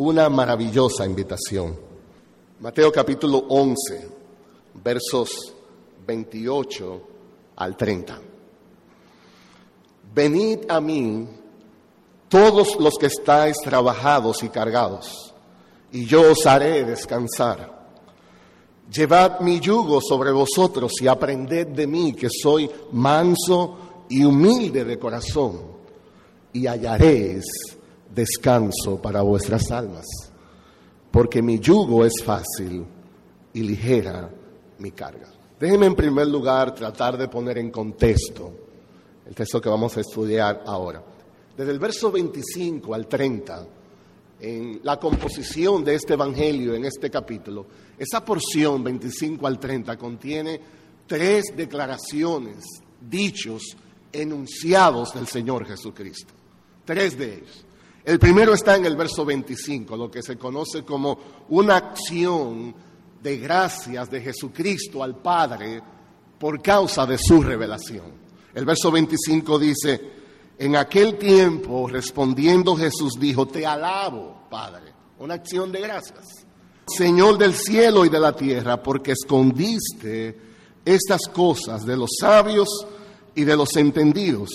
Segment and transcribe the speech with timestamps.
[0.00, 1.76] una maravillosa invitación.
[2.60, 4.08] Mateo capítulo 11,
[4.82, 5.52] versos
[6.06, 7.02] 28
[7.56, 8.18] al 30.
[10.14, 11.28] Venid a mí
[12.30, 15.34] todos los que estáis trabajados y cargados,
[15.92, 17.78] y yo os haré descansar.
[18.90, 24.98] Llevad mi yugo sobre vosotros y aprended de mí, que soy manso y humilde de
[24.98, 25.60] corazón,
[26.54, 27.44] y hallaréis
[28.14, 30.06] descanso para vuestras almas,
[31.10, 32.84] porque mi yugo es fácil
[33.52, 34.30] y ligera
[34.78, 35.28] mi carga.
[35.58, 38.52] Déjenme en primer lugar tratar de poner en contexto
[39.26, 41.02] el texto que vamos a estudiar ahora.
[41.56, 43.66] Desde el verso 25 al 30,
[44.40, 47.66] en la composición de este Evangelio, en este capítulo,
[47.98, 50.60] esa porción 25 al 30 contiene
[51.06, 52.64] tres declaraciones,
[53.00, 53.76] dichos,
[54.12, 56.32] enunciados del Señor Jesucristo.
[56.84, 57.64] Tres de ellos.
[58.04, 61.18] El primero está en el verso 25, lo que se conoce como
[61.50, 62.74] una acción
[63.22, 65.82] de gracias de Jesucristo al Padre
[66.38, 68.20] por causa de su revelación.
[68.54, 70.00] El verso 25 dice,
[70.58, 76.46] en aquel tiempo respondiendo Jesús dijo, te alabo, Padre, una acción de gracias.
[76.86, 80.38] Señor del cielo y de la tierra, porque escondiste
[80.84, 82.68] estas cosas de los sabios
[83.34, 84.50] y de los entendidos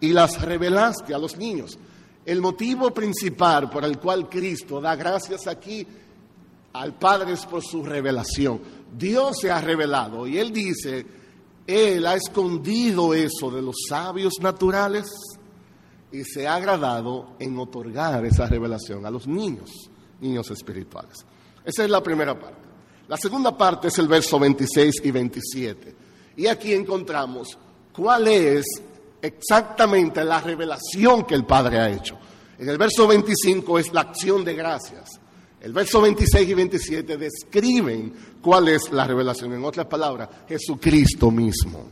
[0.00, 1.78] y las revelaste a los niños.
[2.26, 5.86] El motivo principal por el cual Cristo da gracias aquí
[6.74, 8.60] al Padre es por su revelación.
[8.92, 11.06] Dios se ha revelado y Él dice,
[11.66, 15.06] él ha escondido eso de los sabios naturales
[16.12, 19.70] y se ha agradado en otorgar esa revelación a los niños,
[20.20, 21.26] niños espirituales.
[21.64, 22.66] Esa es la primera parte.
[23.08, 25.96] La segunda parte es el verso 26 y 27.
[26.36, 27.58] Y aquí encontramos
[27.92, 28.64] cuál es
[29.22, 32.18] exactamente la revelación que el Padre ha hecho.
[32.58, 35.20] En el verso 25 es la acción de gracias.
[35.60, 39.52] El verso 26 y 27 describen cuál es la revelación.
[39.52, 41.88] En otras palabras, Jesucristo mismo.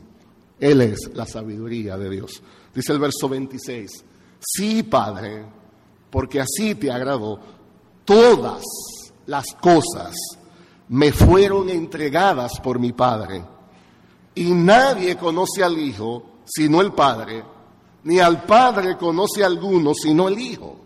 [0.60, 2.42] Él es la sabiduría de Dios.
[2.74, 4.04] Dice el verso 26,
[4.40, 5.44] sí, Padre,
[6.10, 7.40] porque así te agradó,
[8.04, 8.62] todas
[9.26, 10.14] las cosas
[10.88, 13.44] me fueron entregadas por mi Padre.
[14.34, 17.42] Y nadie conoce al Hijo sino el Padre,
[18.04, 20.76] ni al Padre conoce alguno sino el Hijo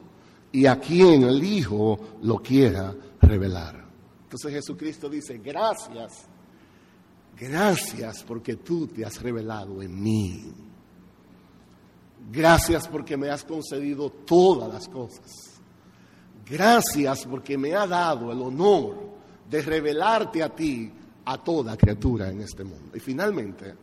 [0.53, 3.85] y a quien el Hijo lo quiera revelar.
[4.25, 6.27] Entonces Jesucristo dice, gracias,
[7.39, 10.53] gracias porque tú te has revelado en mí.
[12.31, 15.59] Gracias porque me has concedido todas las cosas.
[16.45, 18.97] Gracias porque me ha dado el honor
[19.49, 20.93] de revelarte a ti,
[21.25, 22.97] a toda criatura en este mundo.
[22.97, 23.75] Y finalmente,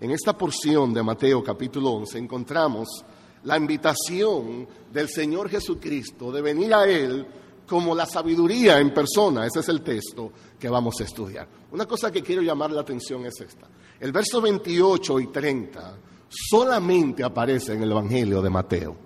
[0.00, 3.04] en esta porción de Mateo capítulo 11 encontramos
[3.44, 7.26] la invitación del Señor Jesucristo de venir a Él
[7.66, 9.46] como la sabiduría en persona.
[9.46, 11.48] Ese es el texto que vamos a estudiar.
[11.72, 13.68] Una cosa que quiero llamar la atención es esta.
[14.00, 15.98] El verso 28 y 30
[16.28, 18.96] solamente aparece en el Evangelio de Mateo.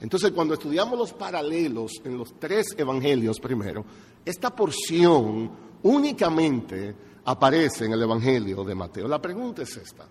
[0.00, 3.84] Entonces, cuando estudiamos los paralelos en los tres evangelios primero,
[4.24, 5.50] esta porción
[5.82, 6.94] únicamente
[7.24, 9.08] aparece en el Evangelio de Mateo.
[9.08, 10.06] La pregunta es esta.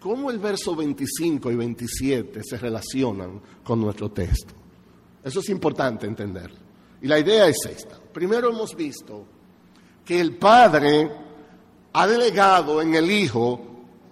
[0.00, 4.54] ¿Cómo el verso 25 y 27 se relacionan con nuestro texto?
[5.22, 6.50] Eso es importante entender.
[7.02, 7.98] Y la idea es esta.
[7.98, 9.24] Primero hemos visto
[10.04, 11.10] que el Padre
[11.92, 13.60] ha delegado en el Hijo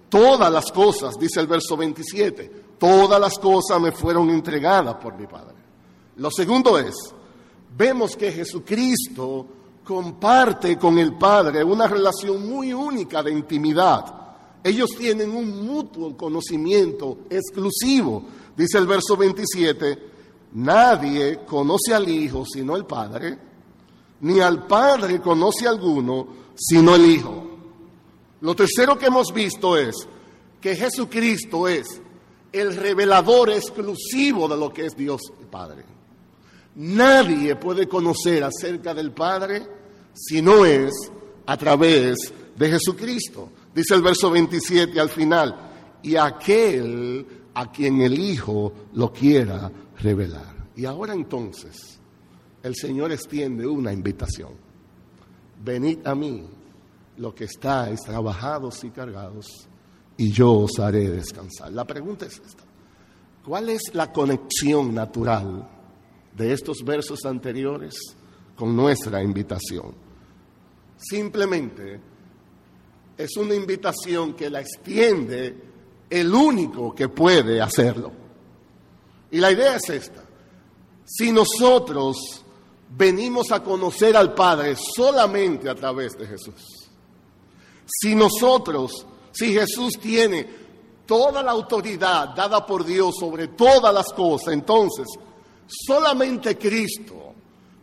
[0.09, 2.69] todas las cosas, dice el verso 27.
[2.78, 5.56] Todas las cosas me fueron entregadas por mi Padre.
[6.16, 6.94] Lo segundo es,
[7.76, 9.47] vemos que Jesucristo
[9.88, 14.19] comparte con el Padre una relación muy única de intimidad
[14.62, 18.22] ellos tienen un mutuo conocimiento exclusivo.
[18.56, 19.99] Dice el verso 27,
[20.53, 23.38] nadie conoce al Hijo sino el Padre,
[24.21, 27.44] ni al Padre conoce a alguno sino el Hijo.
[28.41, 29.97] Lo tercero que hemos visto es
[30.60, 32.00] que Jesucristo es
[32.53, 35.84] el revelador exclusivo de lo que es Dios el Padre.
[36.75, 39.77] Nadie puede conocer acerca del Padre
[40.19, 40.93] si no es
[41.47, 42.17] a través
[42.56, 43.50] de Jesucristo.
[43.75, 45.55] Dice el verso 27 al final,
[46.03, 49.70] y aquel a quien el Hijo lo quiera
[50.00, 50.69] revelar.
[50.76, 51.99] Y ahora entonces
[52.62, 54.50] el Señor extiende una invitación.
[55.65, 56.44] Venid a mí,
[57.17, 59.69] lo que estáis trabajados y cargados,
[60.17, 61.73] y yo os haré descansar.
[61.73, 62.65] La pregunta es esta.
[63.44, 65.69] ¿Cuál es la conexión natural
[66.37, 67.94] de estos versos anteriores
[68.56, 70.07] con nuestra invitación?
[70.98, 72.00] Simplemente
[73.16, 75.54] es una invitación que la extiende
[76.10, 78.12] el único que puede hacerlo.
[79.30, 80.22] Y la idea es esta.
[81.04, 82.44] Si nosotros
[82.90, 86.88] venimos a conocer al Padre solamente a través de Jesús.
[87.86, 90.46] Si nosotros, si Jesús tiene
[91.06, 95.06] toda la autoridad dada por Dios sobre todas las cosas, entonces
[95.66, 97.34] solamente Cristo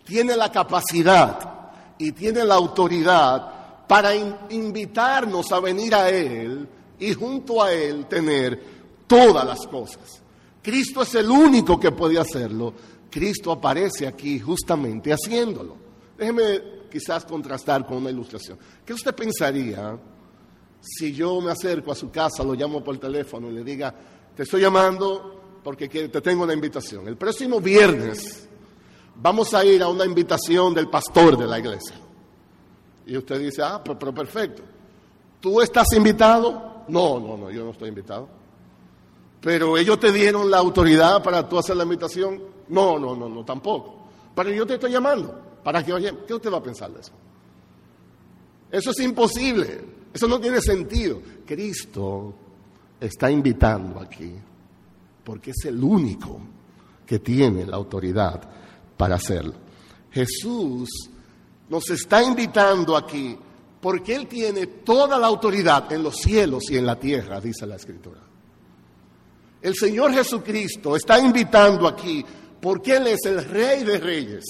[0.03, 1.54] tiene la capacidad
[1.97, 6.67] y tiene la autoridad para invitarnos a venir a Él
[6.99, 8.59] y junto a Él tener
[9.07, 10.21] todas las cosas.
[10.61, 12.73] Cristo es el único que puede hacerlo.
[13.09, 15.77] Cristo aparece aquí justamente haciéndolo.
[16.17, 16.61] Déjeme
[16.91, 18.57] quizás contrastar con una ilustración.
[18.85, 19.97] ¿Qué usted pensaría
[20.81, 23.93] si yo me acerco a su casa, lo llamo por teléfono y le diga,
[24.35, 27.07] te estoy llamando porque te tengo una invitación?
[27.07, 28.44] El próximo viernes
[29.21, 31.95] vamos a ir a una invitación del pastor de la iglesia.
[33.05, 34.63] Y usted dice, ah, pero, perfecto.
[35.39, 36.83] ¿Tú estás invitado?
[36.87, 38.27] No, no, no, yo no estoy invitado.
[39.41, 42.41] Pero ellos te dieron la autoridad para tú hacer la invitación.
[42.69, 44.07] No, no, no, no, tampoco.
[44.33, 47.11] Pero yo te estoy llamando para que oye, ¿qué usted va a pensar de eso?
[48.71, 49.81] Eso es imposible.
[50.11, 51.21] Eso no tiene sentido.
[51.45, 52.33] Cristo
[52.99, 54.33] está invitando aquí
[55.23, 56.39] porque es el único
[57.05, 58.41] que tiene la autoridad
[58.97, 59.53] para hacerlo.
[60.11, 60.89] Jesús
[61.69, 63.37] nos está invitando aquí
[63.81, 67.75] porque Él tiene toda la autoridad en los cielos y en la tierra, dice la
[67.75, 68.21] Escritura.
[69.61, 72.25] El Señor Jesucristo está invitando aquí
[72.61, 74.45] porque Él es el Rey de Reyes,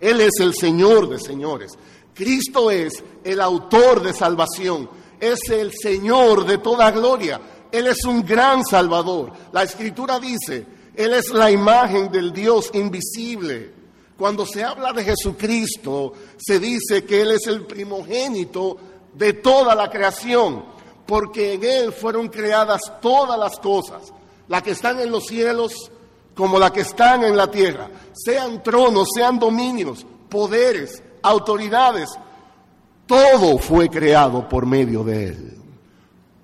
[0.00, 1.72] Él es el Señor de Señores.
[2.14, 4.88] Cristo es el autor de salvación,
[5.20, 7.40] es el Señor de toda gloria,
[7.70, 9.32] Él es un gran Salvador.
[9.52, 10.66] La Escritura dice,
[10.96, 13.81] Él es la imagen del Dios invisible
[14.16, 18.76] cuando se habla de Jesucristo, se dice que Él es el primogénito
[19.14, 20.64] de toda la creación,
[21.06, 24.12] porque en Él fueron creadas todas las cosas,
[24.48, 25.90] las que están en los cielos
[26.34, 32.08] como las que están en la tierra, sean tronos, sean dominios, poderes, autoridades,
[33.06, 35.58] todo fue creado por medio de Él.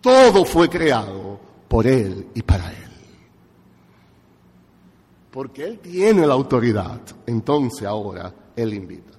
[0.01, 2.88] Todo fue creado por Él y para Él
[5.39, 9.17] porque Él tiene la autoridad, entonces ahora Él invita.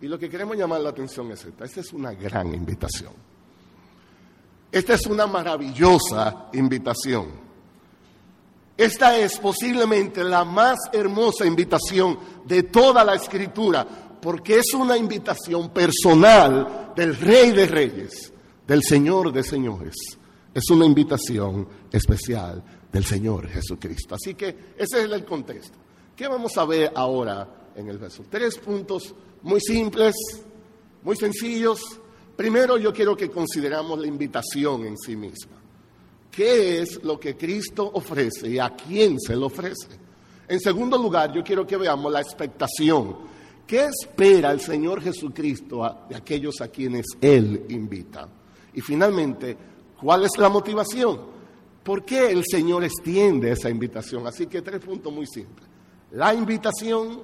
[0.00, 3.12] Y lo que queremos llamar la atención es esta, esta es una gran invitación.
[4.72, 7.26] Esta es una maravillosa invitación.
[8.76, 13.86] Esta es posiblemente la más hermosa invitación de toda la escritura,
[14.20, 18.32] porque es una invitación personal del Rey de Reyes,
[18.66, 19.94] del Señor de Señores.
[20.54, 22.62] Es una invitación especial
[22.92, 24.14] del Señor Jesucristo.
[24.14, 24.48] Así que
[24.78, 25.76] ese es el contexto.
[26.14, 28.24] ¿Qué vamos a ver ahora en el verso?
[28.30, 29.12] Tres puntos
[29.42, 30.14] muy simples,
[31.02, 31.80] muy sencillos.
[32.36, 35.56] Primero yo quiero que consideramos la invitación en sí misma.
[36.30, 39.88] ¿Qué es lo que Cristo ofrece y a quién se lo ofrece?
[40.46, 43.16] En segundo lugar, yo quiero que veamos la expectación.
[43.66, 48.28] ¿Qué espera el Señor Jesucristo de aquellos a quienes Él invita?
[48.74, 49.56] Y finalmente,
[50.04, 51.18] ¿cuál es la motivación?
[51.82, 54.26] ¿Por qué el Señor extiende esa invitación?
[54.26, 55.66] Así que tres puntos muy simples.
[56.12, 57.22] La invitación,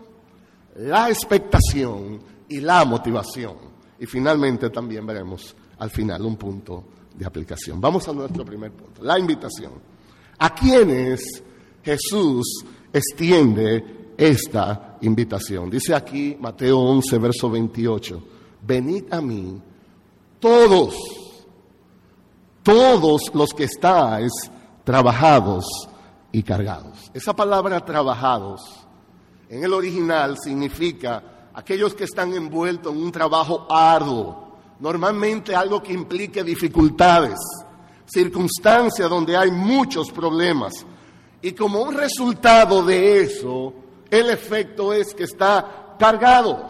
[0.76, 3.56] la expectación y la motivación.
[3.98, 6.84] Y finalmente también veremos al final un punto
[7.14, 7.78] de aplicación.
[7.82, 9.72] Vamos a nuestro primer punto, la invitación.
[10.38, 11.42] ¿A quiénes
[11.82, 15.68] Jesús extiende esta invitación?
[15.68, 18.22] Dice aquí Mateo 11, verso 28,
[18.66, 19.60] venid a mí
[20.38, 21.19] todos
[22.70, 24.30] todos los que estáis
[24.84, 25.64] trabajados
[26.30, 27.10] y cargados.
[27.12, 28.60] Esa palabra trabajados
[29.48, 35.92] en el original significa aquellos que están envueltos en un trabajo arduo, normalmente algo que
[35.92, 37.40] implique dificultades,
[38.06, 40.86] circunstancias donde hay muchos problemas.
[41.42, 43.74] Y como un resultado de eso,
[44.08, 46.68] el efecto es que está cargado.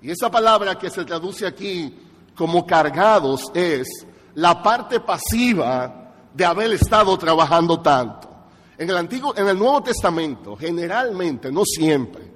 [0.00, 1.98] Y esa palabra que se traduce aquí
[2.36, 8.28] como cargados es la parte pasiva de haber estado trabajando tanto.
[8.76, 12.30] En el Antiguo, en el Nuevo Testamento, generalmente, no siempre,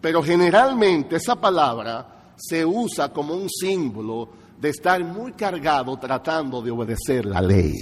[0.00, 4.28] pero generalmente esa palabra se usa como un símbolo
[4.58, 7.74] de estar muy cargado tratando de obedecer la ley.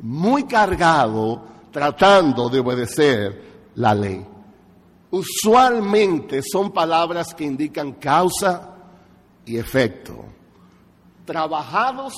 [0.00, 3.42] Muy cargado tratando de obedecer
[3.74, 4.26] la ley.
[5.10, 8.76] Usualmente son palabras que indican causa
[9.44, 10.39] y efecto
[11.30, 12.12] trabajados,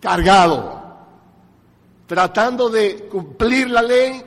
[0.00, 0.82] cargado,
[2.04, 4.20] tratando de cumplir la ley,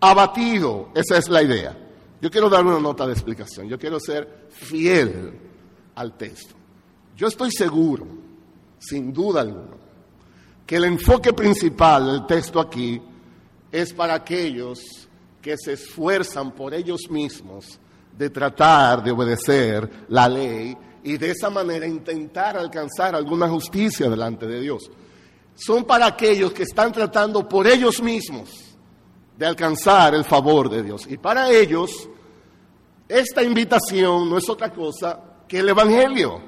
[0.00, 0.88] abatido.
[0.92, 1.78] Esa es la idea.
[2.20, 3.68] Yo quiero dar una nota de explicación.
[3.68, 5.38] Yo quiero ser fiel
[5.94, 6.56] al texto.
[7.16, 8.08] Yo estoy seguro,
[8.80, 9.76] sin duda alguna,
[10.66, 13.00] que el enfoque principal del texto aquí
[13.70, 14.80] es para aquellos
[15.40, 17.78] que se esfuerzan por ellos mismos
[18.18, 24.46] de tratar de obedecer la ley y de esa manera intentar alcanzar alguna justicia delante
[24.46, 24.90] de Dios.
[25.54, 28.48] Son para aquellos que están tratando por ellos mismos
[29.36, 31.06] de alcanzar el favor de Dios.
[31.08, 32.08] Y para ellos,
[33.08, 36.40] esta invitación no es otra cosa que el Evangelio.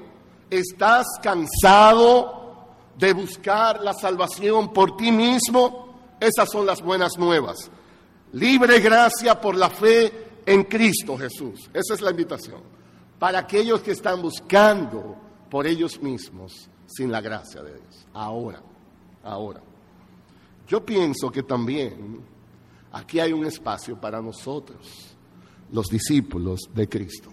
[0.51, 2.67] ¿Estás cansado
[2.99, 6.17] de buscar la salvación por ti mismo?
[6.21, 7.71] Esas son las buenas nuevas.
[8.33, 11.71] Libre gracia por la fe en Cristo Jesús.
[11.73, 12.82] Esa es la invitación.
[13.23, 15.17] Para aquellos que están buscando
[15.49, 18.07] por ellos mismos sin la gracia de Dios.
[18.13, 18.61] Ahora,
[19.23, 19.63] ahora.
[20.67, 22.25] Yo pienso que también
[22.93, 25.17] Aquí hay un espacio para nosotros,
[25.73, 27.31] los discípulos de Cristo.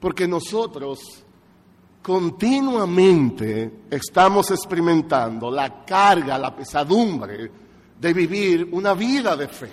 [0.00, 0.98] Porque nosotros
[2.02, 7.50] continuamente estamos experimentando la carga, la pesadumbre
[8.00, 9.72] de vivir una vida de fe.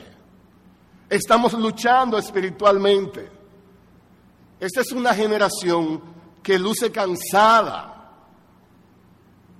[1.10, 3.45] Estamos luchando espiritualmente.
[4.60, 6.02] Esta es una generación
[6.42, 8.12] que luce cansada,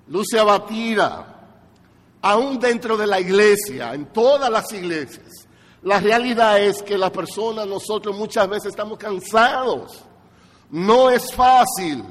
[0.08, 1.48] luce abatida,
[2.22, 5.46] aún dentro de la iglesia, en todas las iglesias,
[5.86, 10.04] la realidad es que las personas, nosotros muchas veces estamos cansados.
[10.72, 12.04] No es fácil.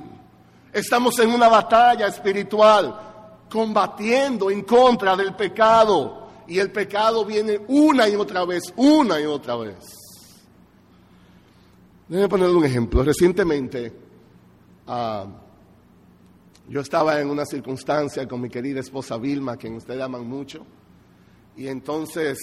[0.72, 6.28] Estamos en una batalla espiritual, combatiendo en contra del pecado.
[6.46, 10.03] Y el pecado viene una y otra vez, una y otra vez.
[12.08, 13.02] Déjenme ponerle un ejemplo.
[13.02, 13.92] Recientemente,
[14.86, 15.28] uh,
[16.68, 20.64] yo estaba en una circunstancia con mi querida esposa Vilma, quien ustedes aman mucho,
[21.56, 22.38] y entonces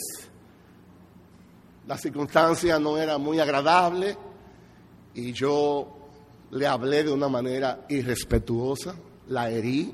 [1.87, 4.17] la circunstancia no era muy agradable
[5.13, 5.97] y yo
[6.51, 8.95] le hablé de una manera irrespetuosa,
[9.27, 9.93] la herí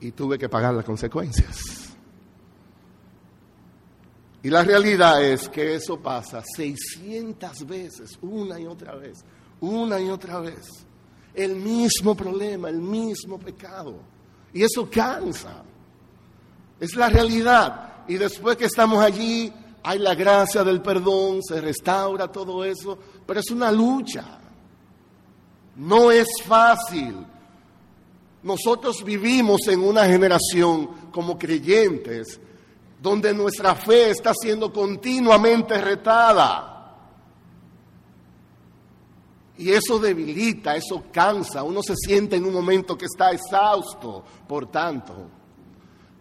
[0.00, 1.85] y tuve que pagar las consecuencias.
[4.46, 9.24] Y la realidad es que eso pasa 600 veces, una y otra vez,
[9.58, 10.86] una y otra vez
[11.34, 13.96] el mismo problema, el mismo pecado.
[14.52, 15.64] Y eso cansa.
[16.78, 18.04] Es la realidad.
[18.06, 23.40] Y después que estamos allí, hay la gracia del perdón, se restaura todo eso, pero
[23.40, 24.38] es una lucha.
[25.74, 27.16] No es fácil.
[28.44, 32.38] Nosotros vivimos en una generación como creyentes
[33.00, 36.72] donde nuestra fe está siendo continuamente retada.
[39.58, 44.22] Y eso debilita, eso cansa, uno se siente en un momento que está exhausto.
[44.46, 45.28] Por tanto,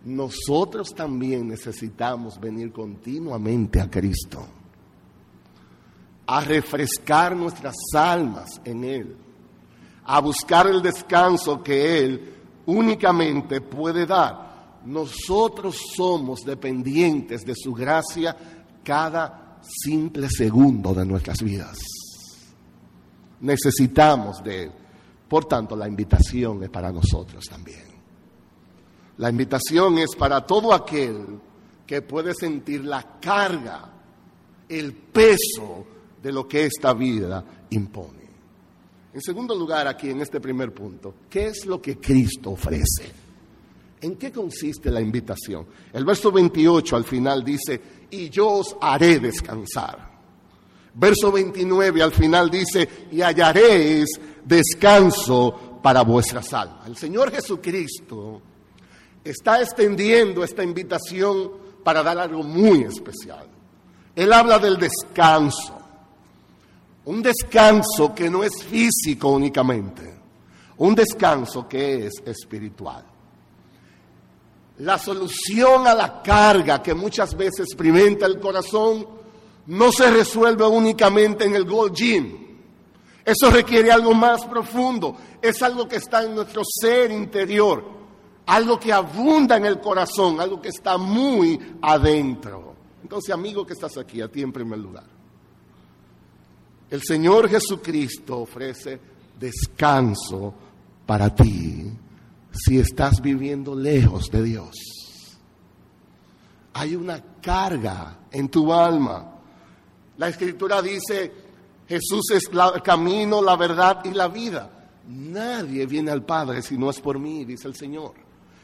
[0.05, 4.45] nosotros también necesitamos venir continuamente a Cristo,
[6.27, 9.17] a refrescar nuestras almas en Él,
[10.05, 12.35] a buscar el descanso que Él
[12.67, 14.44] únicamente puede dar.
[14.85, 18.35] Nosotros somos dependientes de su gracia
[18.83, 21.77] cada simple segundo de nuestras vidas
[23.45, 24.71] necesitamos de Él.
[25.27, 27.85] Por tanto, la invitación es para nosotros también.
[29.17, 31.39] La invitación es para todo aquel
[31.85, 33.91] que puede sentir la carga,
[34.67, 35.85] el peso
[36.21, 38.25] de lo que esta vida impone.
[39.13, 43.24] En segundo lugar, aquí en este primer punto, ¿qué es lo que Cristo ofrece?
[44.01, 45.65] ¿En qué consiste la invitación?
[45.93, 50.13] El verso 28 al final dice, y yo os haré descansar.
[50.93, 54.07] Verso 29 al final dice, y hallaréis
[54.43, 56.87] descanso para vuestras almas.
[56.87, 58.41] El Señor Jesucristo
[59.23, 61.51] está extendiendo esta invitación
[61.83, 63.47] para dar algo muy especial.
[64.15, 65.77] Él habla del descanso.
[67.05, 70.11] Un descanso que no es físico únicamente,
[70.77, 73.05] un descanso que es espiritual.
[74.79, 79.07] La solución a la carga que muchas veces experimenta el corazón
[79.67, 82.45] no se resuelve únicamente en el Gold Gym.
[83.23, 85.15] Eso requiere algo más profundo.
[85.41, 87.83] Es algo que está en nuestro ser interior.
[88.45, 90.39] Algo que abunda en el corazón.
[90.39, 92.75] Algo que está muy adentro.
[93.01, 95.05] Entonces, amigo que estás aquí, a ti en primer lugar.
[96.89, 98.99] El Señor Jesucristo ofrece
[99.39, 100.53] descanso
[101.05, 101.91] para ti
[102.55, 104.75] si estás viviendo lejos de Dios.
[106.73, 109.35] Hay una carga en tu alma
[110.17, 111.31] la escritura dice,
[111.87, 114.69] Jesús es el camino, la verdad y la vida.
[115.07, 118.13] Nadie viene al Padre si no es por mí, dice el Señor.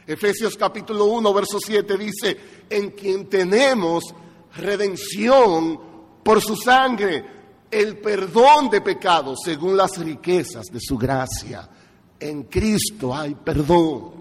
[0.08, 2.38] Efesios capítulo 1, verso 7 dice,
[2.70, 4.04] en quien tenemos
[4.56, 5.80] redención
[6.24, 7.24] por su sangre,
[7.70, 11.68] el perdón de pecados según las riquezas de su gracia.
[12.22, 14.12] En Cristo hay perdón.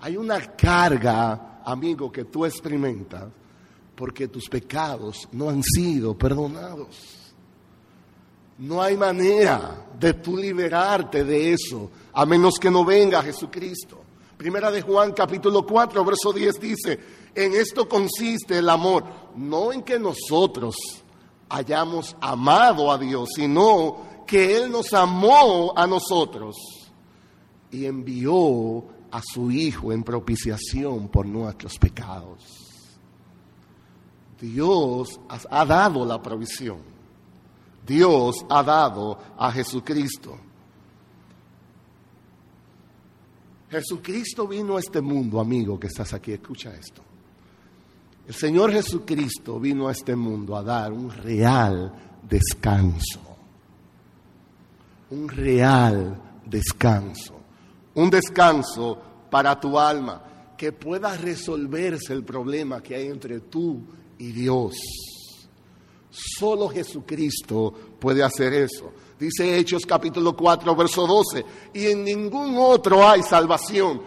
[0.00, 3.24] Hay una carga, amigo, que tú experimentas
[3.94, 6.96] porque tus pecados no han sido perdonados.
[8.58, 14.00] No hay manera de tú liberarte de eso, a menos que no venga Jesucristo.
[14.36, 17.00] Primera de Juan capítulo 4, verso 10 dice,
[17.32, 19.04] en esto consiste el amor,
[19.36, 20.76] no en que nosotros
[21.48, 26.83] hayamos amado a Dios, sino que Él nos amó a nosotros
[27.74, 32.42] y envió a su Hijo en propiciación por nuestros pecados.
[34.40, 36.78] Dios ha dado la provisión.
[37.86, 40.38] Dios ha dado a Jesucristo.
[43.70, 47.02] Jesucristo vino a este mundo, amigo que estás aquí, escucha esto.
[48.26, 51.92] El Señor Jesucristo vino a este mundo a dar un real
[52.28, 53.20] descanso.
[55.10, 57.43] Un real descanso.
[57.94, 58.98] Un descanso
[59.30, 60.22] para tu alma,
[60.56, 63.80] que pueda resolverse el problema que hay entre tú
[64.18, 64.74] y Dios.
[66.10, 68.92] Solo Jesucristo puede hacer eso.
[69.18, 74.00] Dice Hechos capítulo 4, verso 12, y en ningún otro hay salvación,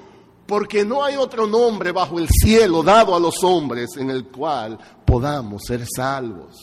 [0.45, 4.77] porque no hay otro nombre bajo el cielo dado a los hombres en el cual
[5.05, 6.55] podamos ser salvos.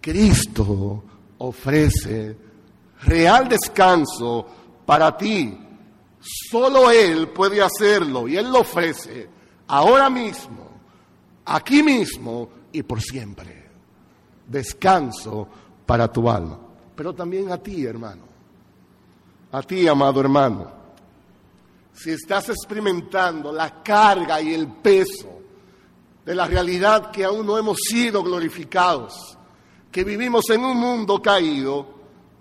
[0.00, 1.02] Cristo
[1.38, 2.36] ofrece
[3.04, 4.46] real descanso
[4.84, 5.58] para ti.
[6.50, 9.28] Solo Él puede hacerlo y Él lo ofrece
[9.66, 10.70] ahora mismo,
[11.44, 13.64] aquí mismo y por siempre.
[14.46, 15.48] Descanso
[15.86, 16.64] para tu alma
[16.94, 18.22] pero también a ti, hermano.
[19.52, 20.70] A ti, amado hermano.
[21.92, 25.40] Si estás experimentando la carga y el peso
[26.24, 29.38] de la realidad que aún no hemos sido glorificados,
[29.92, 31.93] que vivimos en un mundo caído,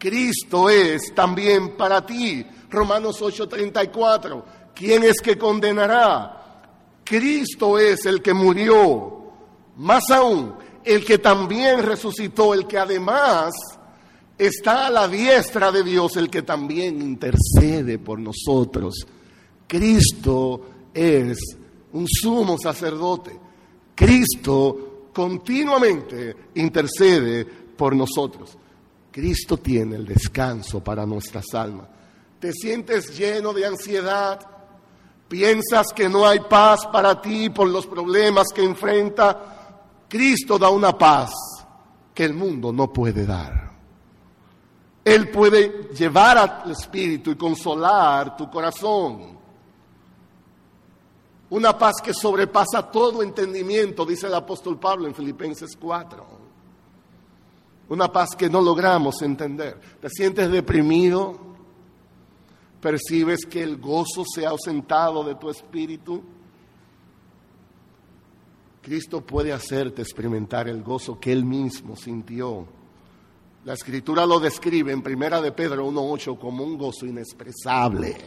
[0.04, 2.46] Cristo es también para ti.
[2.70, 4.44] Romanos 8:34.
[4.76, 6.66] ¿Quién es que condenará?
[7.06, 9.32] Cristo es el que murió.
[9.78, 13.54] Más aún, el que también resucitó, el que además
[14.38, 19.08] está a la diestra de Dios el que también intercede por nosotros.
[19.66, 21.38] Cristo es
[21.94, 23.40] un sumo sacerdote.
[23.96, 28.58] Cristo continuamente intercede por nosotros.
[29.14, 31.88] Cristo tiene el descanso para nuestras almas.
[32.40, 34.40] ¿Te sientes lleno de ansiedad?
[35.28, 40.06] ¿Piensas que no hay paz para ti por los problemas que enfrenta?
[40.10, 41.32] Cristo da una paz
[42.12, 43.72] que el mundo no puede dar.
[45.06, 49.38] Él puede llevar al espíritu y consolar tu corazón.
[51.52, 56.33] Una paz que sobrepasa todo entendimiento, dice el apóstol Pablo en Filipenses 4.
[57.90, 59.80] Una paz que no logramos entender.
[60.02, 61.38] ¿Te sientes deprimido?
[62.82, 66.24] ¿Percibes que el gozo se ha ausentado de tu espíritu?
[68.82, 72.68] Cristo puede hacerte experimentar el gozo que Él mismo sintió
[73.66, 78.18] la escritura lo describe en Primera de Pedro 1.8 como un gozo inexpresable.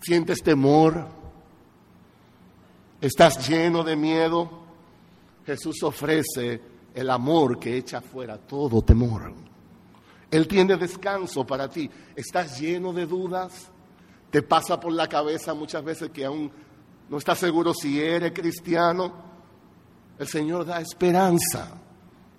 [0.00, 1.08] ¿Sientes temor?
[3.00, 4.48] ¿Estás lleno de miedo?
[5.44, 6.60] Jesús ofrece
[6.94, 9.32] el amor que echa fuera todo temor.
[10.30, 11.90] Él tiene descanso para ti.
[12.14, 13.70] ¿Estás lleno de dudas?
[14.30, 16.50] ¿Te pasa por la cabeza muchas veces que aún
[17.08, 19.12] no estás seguro si eres cristiano?
[20.18, 21.70] El Señor da esperanza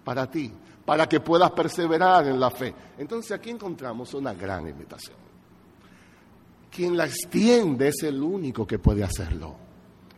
[0.03, 0.51] para ti
[0.85, 2.73] para que puedas perseverar en la fe.
[2.97, 5.17] Entonces aquí encontramos una gran invitación.
[6.69, 9.55] Quien la extiende es el único que puede hacerlo,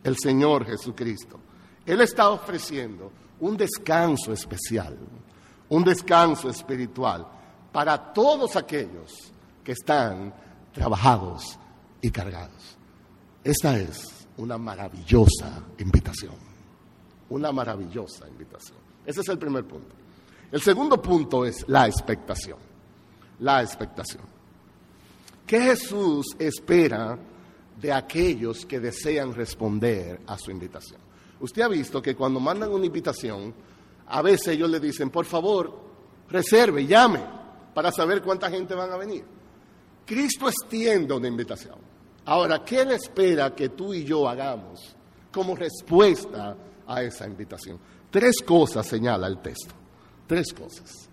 [0.04, 1.39] el Señor Jesucristo.
[1.86, 4.97] Él está ofreciendo un descanso especial,
[5.69, 7.28] un descanso espiritual
[7.71, 9.32] para todos aquellos
[9.63, 10.34] que están
[10.73, 11.58] trabajados
[12.02, 12.78] y cargados.
[13.43, 16.36] Esta es una maravillosa invitación,
[17.30, 18.78] una maravillosa invitación.
[19.06, 19.95] Ese es el primer punto.
[20.52, 22.58] El segundo punto es la expectación.
[23.39, 24.23] La expectación.
[25.45, 27.17] ¿Qué Jesús espera
[27.80, 31.07] de aquellos que desean responder a su invitación?
[31.39, 33.54] Usted ha visto que cuando mandan una invitación,
[34.08, 35.71] a veces ellos le dicen, por favor,
[36.30, 37.21] reserve, llame,
[37.73, 39.23] para saber cuánta gente van a venir.
[40.06, 41.76] Cristo extiende una invitación.
[42.26, 44.95] Ahora, ¿qué le espera que tú y yo hagamos
[45.32, 47.80] como respuesta a esa invitación?
[48.10, 49.73] Tres cosas señala el texto.
[50.26, 51.08] Tres cosas.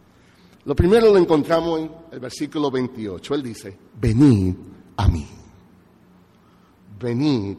[0.64, 3.34] Lo primero lo encontramos en el versículo 28.
[3.34, 4.54] Él dice, venid
[4.96, 5.28] a mí.
[6.98, 7.56] Venid.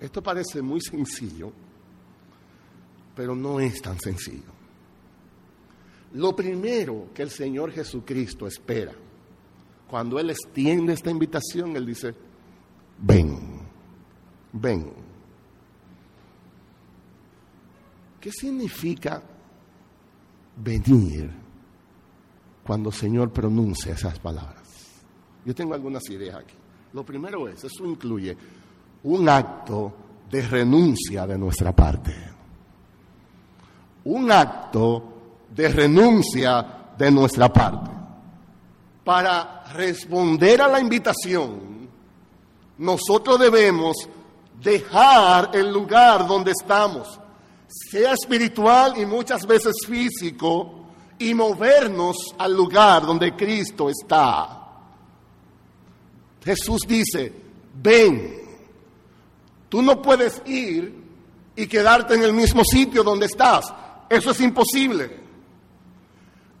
[0.00, 1.52] Esto parece muy sencillo,
[3.14, 4.50] pero no es tan sencillo.
[6.14, 8.92] Lo primero que el Señor Jesucristo espera,
[9.88, 12.14] cuando Él extiende esta invitación, Él dice,
[12.98, 13.60] ven,
[14.52, 14.92] ven.
[18.20, 19.22] ¿Qué significa
[20.56, 21.30] venir
[22.64, 24.60] cuando el Señor pronuncia esas palabras?
[25.44, 26.54] Yo tengo algunas ideas aquí.
[26.92, 28.36] Lo primero es, eso incluye
[29.04, 29.92] un acto
[30.30, 32.14] de renuncia de nuestra parte.
[34.04, 35.02] Un acto
[35.54, 37.90] de renuncia de nuestra parte.
[39.04, 41.88] Para responder a la invitación,
[42.78, 43.96] nosotros debemos
[44.62, 47.18] dejar el lugar donde estamos,
[47.66, 50.76] sea espiritual y muchas veces físico,
[51.18, 54.56] y movernos al lugar donde Cristo está.
[56.42, 57.30] Jesús dice,
[57.74, 58.39] ven,
[59.70, 60.94] tú no puedes ir
[61.56, 63.72] y quedarte en el mismo sitio donde estás,
[64.10, 65.18] eso es imposible.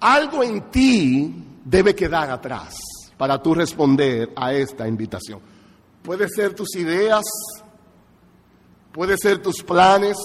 [0.00, 2.74] Algo en ti debe quedar atrás
[3.18, 5.40] para tú responder a esta invitación.
[6.02, 7.22] Puede ser tus ideas,
[8.92, 10.16] puede ser tus planes,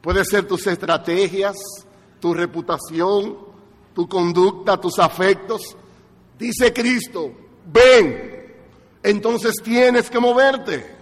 [0.00, 1.56] puede ser tus estrategias,
[2.18, 3.38] tu reputación,
[3.94, 5.76] tu conducta, tus afectos.
[6.38, 7.32] Dice Cristo,
[7.66, 8.56] ven,
[9.02, 10.99] entonces tienes que moverte.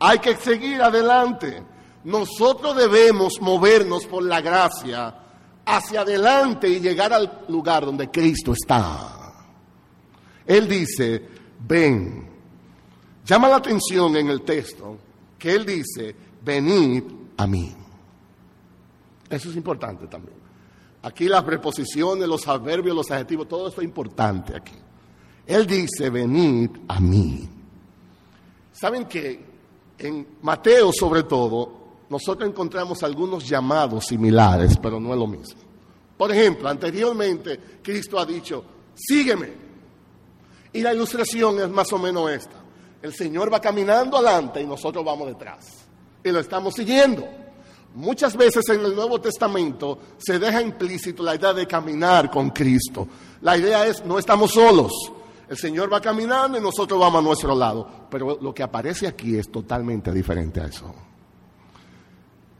[0.00, 1.62] Hay que seguir adelante.
[2.04, 5.14] Nosotros debemos movernos por la gracia
[5.66, 9.34] hacia adelante y llegar al lugar donde Cristo está.
[10.46, 11.22] Él dice,
[11.66, 12.26] ven.
[13.24, 14.96] Llama la atención en el texto
[15.38, 17.04] que Él dice, venid
[17.36, 17.74] a mí.
[19.28, 20.38] Eso es importante también.
[21.02, 24.74] Aquí las preposiciones, los adverbios, los adjetivos, todo esto es importante aquí.
[25.46, 27.48] Él dice, venid a mí.
[28.72, 29.47] ¿Saben que
[29.98, 35.60] en Mateo sobre todo nosotros encontramos algunos llamados similares, pero no es lo mismo.
[36.16, 39.68] Por ejemplo, anteriormente Cristo ha dicho, sígueme.
[40.72, 42.56] Y la ilustración es más o menos esta.
[43.00, 45.86] El Señor va caminando adelante y nosotros vamos detrás.
[46.24, 47.26] Y lo estamos siguiendo.
[47.94, 53.06] Muchas veces en el Nuevo Testamento se deja implícito la idea de caminar con Cristo.
[53.42, 54.92] La idea es, no estamos solos.
[55.48, 58.06] El Señor va caminando y nosotros vamos a nuestro lado.
[58.10, 60.94] Pero lo que aparece aquí es totalmente diferente a eso.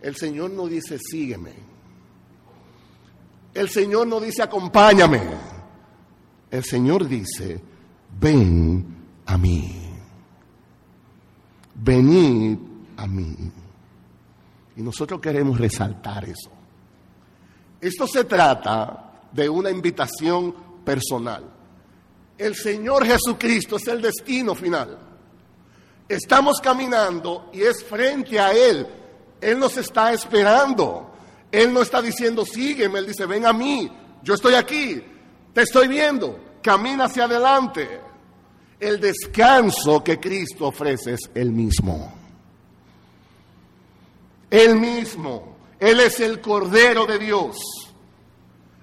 [0.01, 1.53] El Señor no dice, sígueme.
[3.53, 5.21] El Señor no dice, acompáñame.
[6.51, 7.61] El Señor dice,
[8.19, 8.97] ven
[9.27, 9.75] a mí.
[11.75, 12.59] Venid
[12.97, 13.37] a mí.
[14.77, 16.51] Y nosotros queremos resaltar eso.
[17.81, 21.58] Esto se trata de una invitación personal.
[22.39, 24.99] El Señor Jesucristo es el destino final.
[26.09, 28.87] Estamos caminando y es frente a Él
[29.41, 31.11] él nos está esperando.
[31.51, 33.91] Él no está diciendo, sígueme, Él dice, ven a mí,
[34.23, 35.03] yo estoy aquí,
[35.53, 38.01] te estoy viendo, camina hacia adelante.
[38.79, 42.15] El descanso que Cristo ofrece es el mismo.
[44.51, 45.57] El mismo.
[45.81, 47.57] Él es el Cordero de Dios,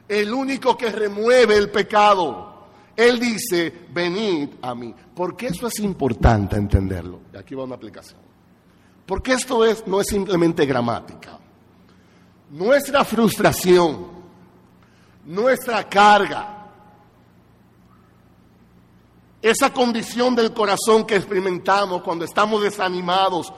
[0.08, 2.55] el único que remueve el pecado.
[2.96, 4.94] Él dice, venid a mí.
[5.14, 7.22] Porque eso es importante entenderlo.
[7.34, 8.20] Y aquí va una aplicación.
[9.06, 11.40] Porque esto es, no es simplemente gramática.
[12.52, 14.08] Nuestra frustración,
[15.26, 16.56] nuestra carga,
[19.42, 23.54] esa condición del corazón que experimentamos cuando estamos desanimados,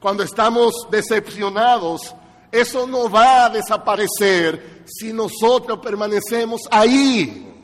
[0.00, 2.14] cuando estamos decepcionados,
[2.50, 7.55] eso no va a desaparecer si nosotros permanecemos ahí.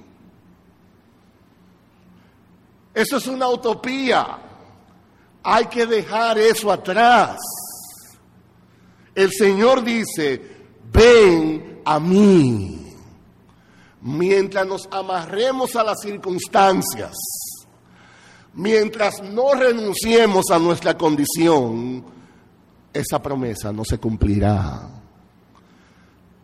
[2.94, 4.38] Eso es una utopía.
[5.42, 7.38] Hay que dejar eso atrás.
[9.14, 10.40] El Señor dice,
[10.92, 12.78] ven a mí.
[14.02, 17.12] Mientras nos amarremos a las circunstancias,
[18.54, 22.04] mientras no renunciemos a nuestra condición,
[22.92, 24.88] esa promesa no se cumplirá.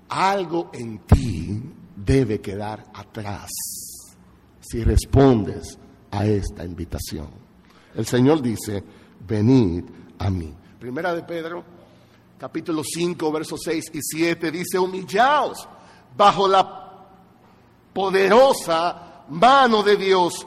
[0.08, 1.62] Algo en ti
[1.96, 3.50] debe quedar atrás
[4.60, 5.78] si respondes
[6.10, 7.28] a esta invitación.
[7.94, 8.82] El Señor dice,
[9.26, 9.84] venid
[10.18, 10.54] a mí.
[10.78, 11.64] Primera de Pedro,
[12.38, 15.68] capítulo 5, versos 6 y 7, dice, humillaos
[16.16, 17.06] bajo la
[17.92, 20.46] poderosa mano de Dios,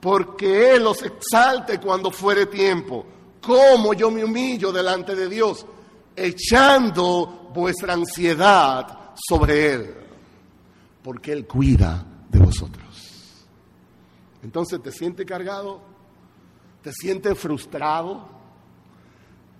[0.00, 3.06] porque Él os exalte cuando fuere tiempo.
[3.40, 5.66] Como yo me humillo delante de Dios,
[6.14, 9.94] echando vuestra ansiedad sobre Él,
[11.02, 12.81] porque Él cuida de vosotros.
[14.42, 15.80] Entonces, ¿te sientes cargado?
[16.82, 18.28] ¿Te sientes frustrado?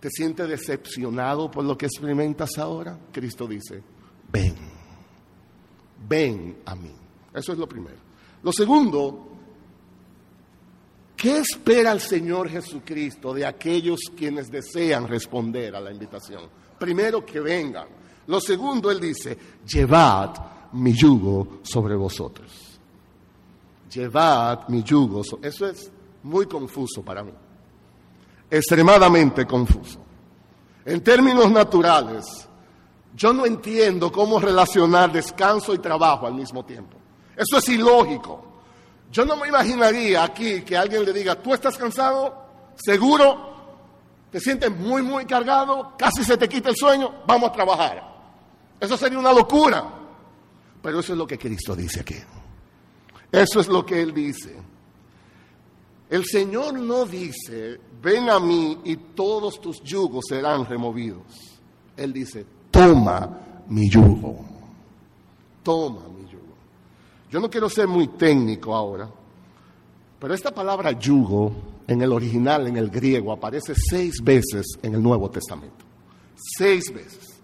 [0.01, 2.99] ¿Te sientes decepcionado por lo que experimentas ahora?
[3.13, 3.83] Cristo dice,
[4.31, 4.57] ven,
[6.09, 6.93] ven a mí.
[7.33, 7.99] Eso es lo primero.
[8.43, 9.29] Lo segundo,
[11.17, 16.63] ¿qué espera el Señor Jesucristo de aquellos quienes desean responder a la invitación?
[16.83, 17.87] primero que vengan.
[18.27, 20.35] Lo segundo, Él dice, llevad
[20.73, 22.51] mi yugo sobre vosotros.
[23.93, 25.23] Llevad mi yugo.
[25.43, 25.91] Eso es
[26.23, 27.33] muy confuso para mí.
[28.51, 29.99] Extremadamente confuso.
[30.85, 32.49] En términos naturales,
[33.15, 36.97] yo no entiendo cómo relacionar descanso y trabajo al mismo tiempo.
[37.37, 38.45] Eso es ilógico.
[39.11, 43.53] Yo no me imaginaría aquí que alguien le diga, tú estás cansado, seguro,
[44.31, 48.13] te sientes muy, muy cargado, casi se te quita el sueño, vamos a trabajar.
[48.81, 49.85] Eso sería una locura.
[50.83, 52.17] Pero eso es lo que Cristo dice aquí.
[53.33, 54.55] Eso es lo que Él dice.
[56.11, 61.23] El Señor no dice, ven a mí y todos tus yugos serán removidos.
[61.97, 64.45] Él dice, toma mi yugo.
[65.63, 66.55] Toma mi yugo.
[67.31, 69.09] Yo no quiero ser muy técnico ahora,
[70.19, 71.53] pero esta palabra yugo
[71.87, 75.85] en el original, en el griego, aparece seis veces en el Nuevo Testamento.
[76.37, 77.41] Seis veces.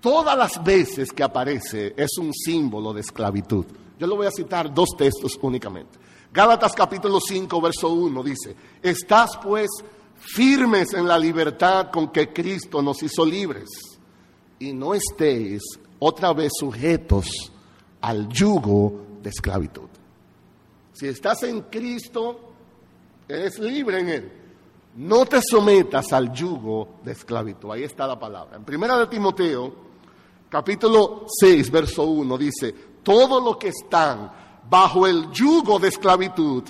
[0.00, 3.66] Todas las veces que aparece es un símbolo de esclavitud.
[4.02, 5.96] Yo le voy a citar dos textos únicamente.
[6.32, 9.70] Gálatas capítulo 5, verso 1 dice, estás pues
[10.16, 13.68] firmes en la libertad con que Cristo nos hizo libres
[14.58, 15.62] y no estéis
[16.00, 17.52] otra vez sujetos
[18.00, 19.88] al yugo de esclavitud.
[20.94, 22.40] Si estás en Cristo,
[23.28, 24.32] eres libre en Él.
[24.96, 27.70] No te sometas al yugo de esclavitud.
[27.70, 28.56] Ahí está la palabra.
[28.56, 29.72] En primera de Timoteo,
[30.48, 34.30] capítulo 6, verso 1, dice, todo lo que están
[34.68, 36.64] bajo el yugo de esclavitud,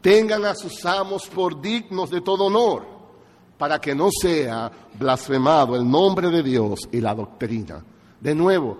[0.00, 2.86] tengan a sus amos por dignos de todo honor
[3.58, 7.84] para que no sea blasfemado el nombre de Dios y la doctrina.
[8.20, 8.78] De nuevo,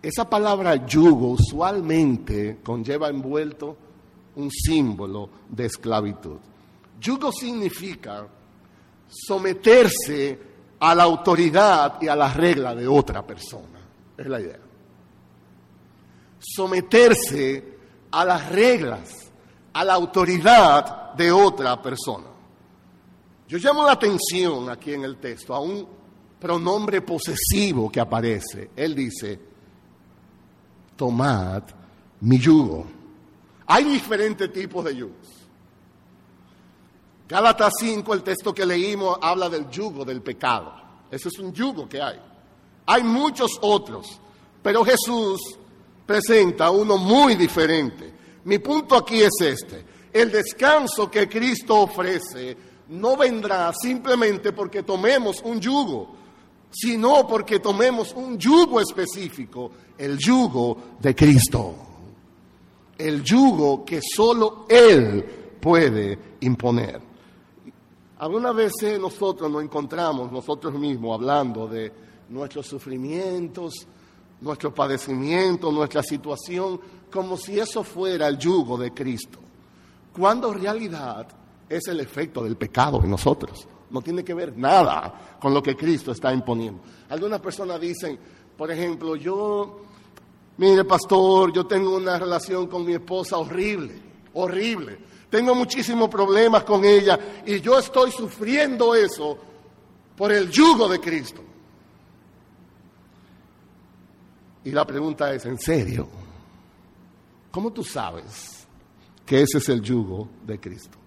[0.00, 3.76] esa palabra yugo usualmente conlleva envuelto
[4.36, 6.38] un símbolo de esclavitud.
[7.00, 8.26] Yugo significa
[9.08, 10.38] someterse
[10.78, 13.80] a la autoridad y a la regla de otra persona.
[14.16, 14.67] Es la idea.
[16.38, 17.78] Someterse
[18.10, 19.30] a las reglas,
[19.72, 22.26] a la autoridad de otra persona.
[23.48, 25.86] Yo llamo la atención aquí en el texto a un
[26.38, 28.70] pronombre posesivo que aparece.
[28.76, 29.40] Él dice,
[30.96, 31.62] tomad
[32.20, 32.86] mi yugo.
[33.66, 35.38] Hay diferentes tipos de yugos.
[37.28, 40.72] Gálatas 5, el texto que leímos, habla del yugo del pecado.
[41.10, 42.18] Ese es un yugo que hay.
[42.86, 44.18] Hay muchos otros,
[44.62, 45.58] pero Jesús
[46.08, 48.10] presenta uno muy diferente.
[48.44, 49.84] Mi punto aquí es este.
[50.10, 52.56] El descanso que Cristo ofrece
[52.88, 56.16] no vendrá simplemente porque tomemos un yugo,
[56.70, 61.74] sino porque tomemos un yugo específico, el yugo de Cristo,
[62.96, 65.22] el yugo que solo Él
[65.60, 67.02] puede imponer.
[68.20, 71.92] Algunas veces nosotros nos encontramos nosotros mismos hablando de
[72.30, 73.86] nuestros sufrimientos,
[74.40, 79.38] nuestro padecimiento, nuestra situación, como si eso fuera el yugo de Cristo,
[80.12, 81.26] cuando realidad
[81.68, 83.66] es el efecto del pecado en nosotros.
[83.90, 86.82] No tiene que ver nada con lo que Cristo está imponiendo.
[87.08, 88.18] Algunas personas dicen,
[88.56, 89.80] por ejemplo, yo,
[90.58, 93.94] mire pastor, yo tengo una relación con mi esposa horrible,
[94.34, 94.98] horrible.
[95.30, 99.38] Tengo muchísimos problemas con ella y yo estoy sufriendo eso
[100.16, 101.42] por el yugo de Cristo.
[104.64, 106.08] Y la pregunta es, ¿en serio?
[107.50, 108.66] ¿Cómo tú sabes
[109.24, 110.98] que ese es el yugo de Cristo?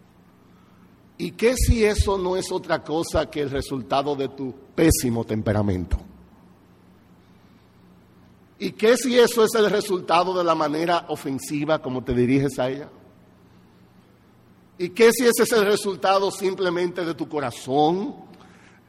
[1.17, 5.97] ¿Y qué si eso no es otra cosa que el resultado de tu pésimo temperamento?
[8.57, 12.69] ¿Y qué si eso es el resultado de la manera ofensiva como te diriges a
[12.69, 12.89] ella?
[14.77, 18.15] ¿Y qué si ese es el resultado simplemente de tu corazón,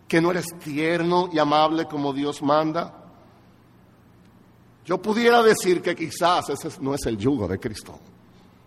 [0.09, 3.02] que no eres tierno y amable como Dios manda?
[4.85, 7.99] Yo pudiera decir que quizás ese no es el yugo de Cristo,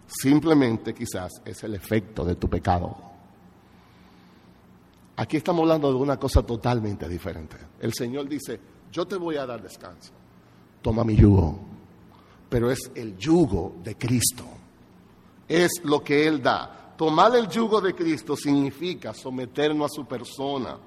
[0.07, 2.95] simplemente quizás es el efecto de tu pecado.
[5.17, 7.55] Aquí estamos hablando de una cosa totalmente diferente.
[7.79, 8.59] El Señor dice,
[8.91, 10.11] yo te voy a dar descanso.
[10.81, 11.57] Toma mi yugo.
[12.49, 14.43] Pero es el yugo de Cristo.
[15.47, 16.93] Es lo que Él da.
[16.97, 20.77] Tomar el yugo de Cristo significa someternos a su persona.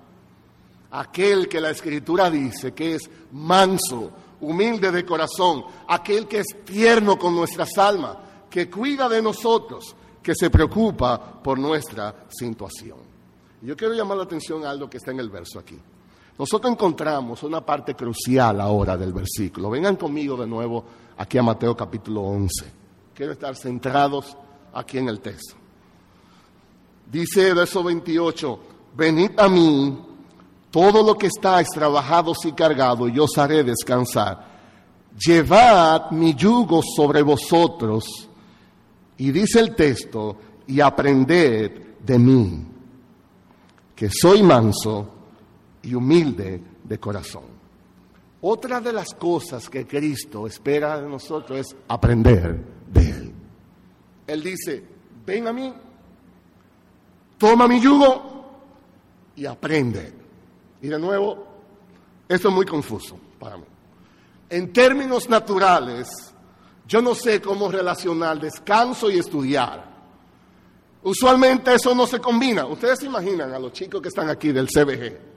[0.90, 5.64] Aquel que la Escritura dice que es manso, humilde de corazón.
[5.86, 8.16] Aquel que es tierno con nuestras almas,
[8.50, 12.98] que cuida de nosotros, que se preocupa por nuestra situación.
[13.62, 15.78] Yo quiero llamar la atención a algo que está en el verso aquí.
[16.38, 19.70] Nosotros encontramos una parte crucial ahora del versículo.
[19.70, 20.84] Vengan conmigo de nuevo
[21.16, 22.72] aquí a Mateo capítulo 11.
[23.12, 24.36] Quiero estar centrados
[24.72, 25.56] aquí en el texto.
[27.10, 28.60] Dice verso 28,
[28.94, 30.07] venid a mí
[30.70, 34.46] todo lo que estáis trabajados y cargados, yo os haré descansar.
[35.18, 38.28] Llevad mi yugo sobre vosotros,
[39.16, 42.66] y dice el texto, y aprended de mí,
[43.96, 45.08] que soy manso
[45.82, 47.58] y humilde de corazón.
[48.40, 53.32] Otra de las cosas que Cristo espera de nosotros es aprender de Él.
[54.28, 54.84] Él dice,
[55.26, 55.72] ven a mí,
[57.36, 58.44] toma mi yugo
[59.34, 60.12] y aprende.
[60.82, 61.46] Y de nuevo,
[62.28, 63.64] esto es muy confuso para mí.
[64.50, 66.08] En términos naturales,
[66.86, 69.84] yo no sé cómo relacionar descanso y estudiar.
[71.02, 72.66] Usualmente eso no se combina.
[72.66, 75.28] Ustedes se imaginan a los chicos que están aquí del CBG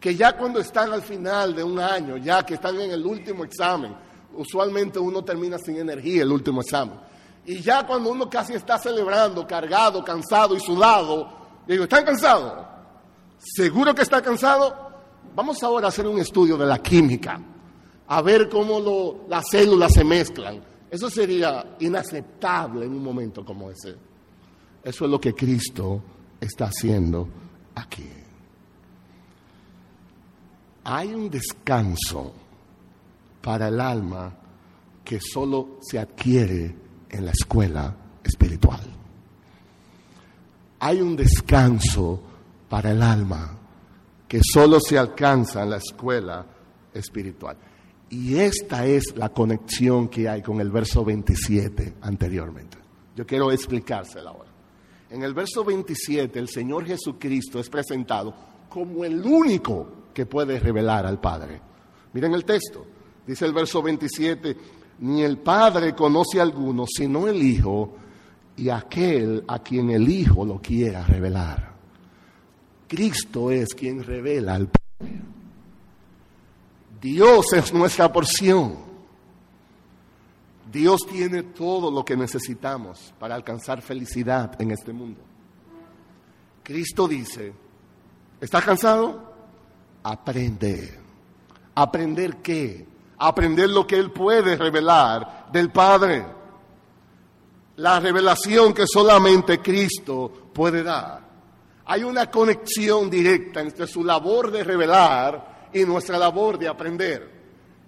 [0.00, 3.44] que ya cuando están al final de un año, ya que están en el último
[3.44, 3.92] examen,
[4.34, 6.98] usualmente uno termina sin energía el último examen.
[7.44, 11.28] Y ya cuando uno casi está celebrando, cargado, cansado y sudado,
[11.66, 12.66] digo, ¿están cansados?
[13.38, 14.74] ¿Seguro que está cansado?
[15.34, 17.40] Vamos ahora a hacer un estudio de la química,
[18.08, 20.62] a ver cómo las células se mezclan.
[20.90, 23.94] Eso sería inaceptable en un momento como ese.
[24.82, 26.00] Eso es lo que Cristo
[26.40, 27.28] está haciendo
[27.74, 28.08] aquí
[30.88, 32.32] hay un descanso
[33.42, 34.32] para el alma
[35.04, 36.76] que solo se adquiere
[37.10, 38.82] en la escuela espiritual.
[40.78, 42.20] Hay un descanso
[42.68, 43.56] para el alma
[44.28, 46.44] que solo se alcanza en la escuela
[46.92, 47.56] espiritual.
[48.10, 52.78] Y esta es la conexión que hay con el verso 27 anteriormente.
[53.14, 54.50] Yo quiero explicársela ahora.
[55.10, 58.34] En el verso 27 el Señor Jesucristo es presentado
[58.68, 61.60] como el único que puede revelar al Padre.
[62.12, 62.84] Miren el texto,
[63.26, 64.56] dice el verso 27,
[65.00, 67.94] ni el Padre conoce a alguno, sino el Hijo
[68.56, 71.75] y aquel a quien el Hijo lo quiera revelar.
[72.88, 75.20] Cristo es quien revela al Padre.
[77.00, 78.76] Dios es nuestra porción.
[80.70, 85.20] Dios tiene todo lo que necesitamos para alcanzar felicidad en este mundo.
[86.62, 87.52] Cristo dice,
[88.40, 89.26] ¿estás cansado?
[90.06, 90.98] aprender.
[91.74, 92.86] ¿Aprender qué?
[93.18, 96.24] Aprender lo que Él puede revelar del Padre.
[97.76, 101.25] La revelación que solamente Cristo puede dar.
[101.86, 107.36] Hay una conexión directa entre su labor de revelar y nuestra labor de aprender.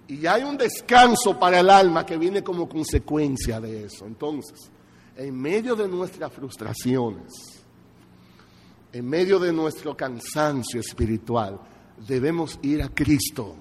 [0.06, 4.06] Y hay un descanso para el alma que viene como consecuencia de eso.
[4.06, 4.70] Entonces,
[5.16, 7.32] en medio de nuestras frustraciones,
[8.92, 11.60] en medio de nuestro cansancio espiritual,
[12.06, 13.56] debemos ir a Cristo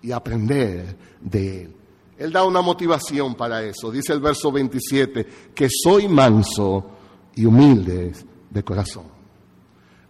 [0.00, 1.76] y aprender de Él.
[2.18, 3.90] Él da una motivación para eso.
[3.90, 6.86] Dice el verso 27, que soy manso
[7.34, 8.12] y humilde
[8.50, 9.11] de corazón.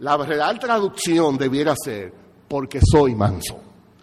[0.03, 2.13] La real traducción debiera ser,
[2.49, 3.61] porque soy manso.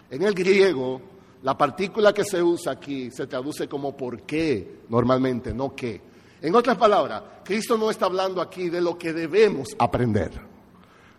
[0.09, 1.01] En el griego,
[1.43, 6.01] la partícula que se usa aquí se traduce como por qué, normalmente, no qué.
[6.41, 10.31] En otras palabras, Cristo no está hablando aquí de lo que debemos aprender.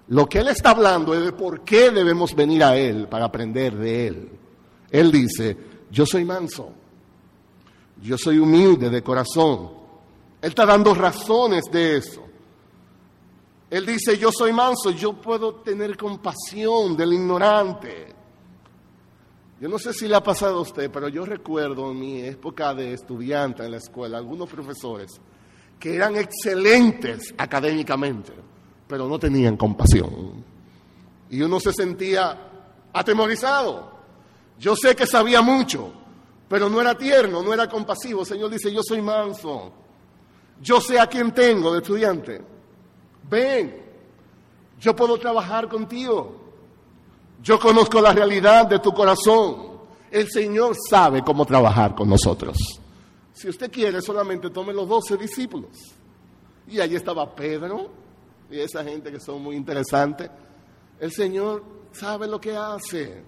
[0.09, 3.77] Lo que Él está hablando es de por qué debemos venir a Él para aprender
[3.77, 4.31] de Él.
[4.91, 5.59] Él dice,
[5.91, 6.71] yo soy manso,
[8.03, 9.73] yo soy humilde de corazón.
[10.41, 12.30] Él está dando razones de eso.
[13.71, 18.15] Él dice, yo soy manso, yo puedo tener compasión del ignorante.
[19.61, 22.75] Yo no sé si le ha pasado a usted, pero yo recuerdo en mi época
[22.75, 25.13] de estudiante en la escuela, algunos profesores
[25.79, 28.33] que eran excelentes académicamente
[28.91, 30.45] pero no tenían compasión.
[31.31, 32.37] Y uno se sentía
[32.93, 33.93] atemorizado.
[34.59, 35.93] Yo sé que sabía mucho,
[36.49, 38.23] pero no era tierno, no era compasivo.
[38.23, 39.73] El Señor dice, yo soy manso.
[40.61, 42.43] Yo sé a quién tengo de estudiante.
[43.31, 43.81] Ven,
[44.81, 46.37] yo puedo trabajar contigo.
[47.43, 49.71] Yo conozco la realidad de tu corazón.
[50.11, 52.57] El Señor sabe cómo trabajar con nosotros.
[53.33, 55.71] Si usted quiere, solamente tome los doce discípulos.
[56.67, 57.89] Y allí estaba Pedro,
[58.51, 60.31] y esa gente que son muy interesantes,
[60.99, 63.23] el Señor sabe lo que hace.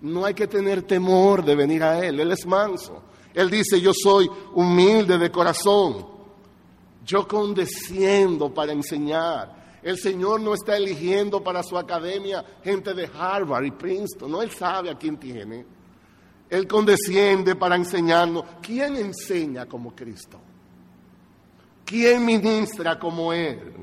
[0.00, 2.20] No hay que tener temor de venir a Él.
[2.20, 3.02] Él es manso.
[3.34, 6.06] Él dice, yo soy humilde de corazón.
[7.04, 9.80] Yo condesciendo para enseñar.
[9.82, 14.30] El Señor no está eligiendo para su academia gente de Harvard y Princeton.
[14.30, 15.66] No, Él sabe a quién tiene.
[16.48, 18.44] Él condesciende para enseñarnos.
[18.60, 20.38] ¿Quién enseña como Cristo?
[21.84, 23.74] ¿Quién ministra como Él?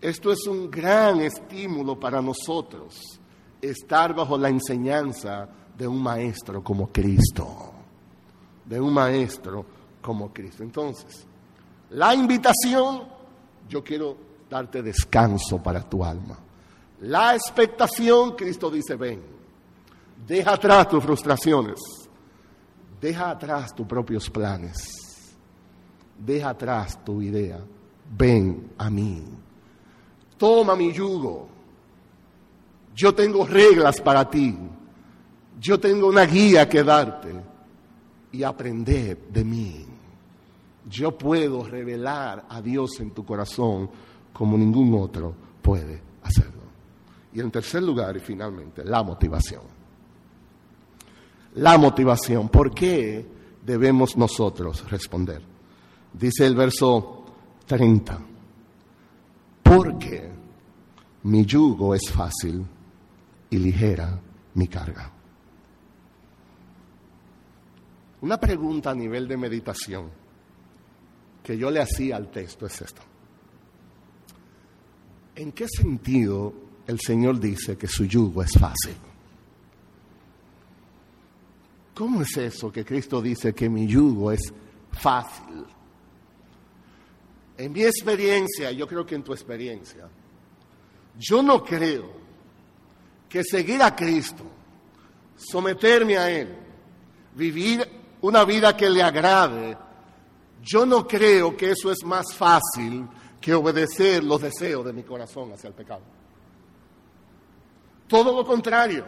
[0.00, 3.20] Esto es un gran estímulo para nosotros,
[3.60, 7.72] estar bajo la enseñanza de un maestro como Cristo,
[8.64, 9.66] de un maestro
[10.00, 10.62] como Cristo.
[10.62, 11.26] Entonces,
[11.90, 13.02] la invitación,
[13.68, 14.16] yo quiero
[14.48, 16.38] darte descanso para tu alma,
[17.00, 19.22] La expectación, Cristo dice, ven,
[20.26, 21.78] deja atrás tus frustraciones,
[23.00, 25.36] deja atrás tus propios planes,
[26.18, 27.60] deja atrás tu idea,
[28.16, 29.22] ven a mí,
[30.36, 31.48] toma mi yugo,
[32.96, 34.58] yo tengo reglas para ti,
[35.60, 37.32] yo tengo una guía que darte
[38.32, 39.86] y aprender de mí.
[40.88, 43.90] Yo puedo revelar a Dios en tu corazón
[44.32, 46.62] como ningún otro puede hacerlo.
[47.32, 49.62] Y en tercer lugar, y finalmente, la motivación.
[51.56, 52.48] La motivación.
[52.48, 53.26] ¿Por qué
[53.64, 55.42] debemos nosotros responder?
[56.12, 57.24] Dice el verso
[57.66, 58.18] 30.
[59.62, 60.30] Porque
[61.24, 62.64] mi yugo es fácil
[63.50, 64.18] y ligera
[64.54, 65.12] mi carga.
[68.20, 70.27] Una pregunta a nivel de meditación
[71.48, 73.00] que yo le hacía al texto es esta.
[75.34, 76.52] ¿En qué sentido
[76.86, 78.94] el Señor dice que su yugo es fácil?
[81.94, 84.52] ¿Cómo es eso que Cristo dice que mi yugo es
[84.92, 85.64] fácil?
[87.56, 90.06] En mi experiencia, yo creo que en tu experiencia,
[91.18, 92.12] yo no creo
[93.26, 94.44] que seguir a Cristo,
[95.34, 96.54] someterme a Él,
[97.34, 97.88] vivir
[98.20, 99.87] una vida que le agrade,
[100.62, 103.06] yo no creo que eso es más fácil
[103.40, 106.02] que obedecer los deseos de mi corazón hacia el pecado.
[108.06, 109.04] Todo lo contrario,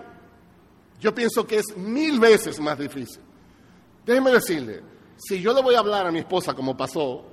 [1.01, 3.23] yo pienso que es mil veces más difícil.
[4.05, 4.83] Déjeme decirle,
[5.17, 7.25] si yo le voy a hablar a mi esposa como pasó,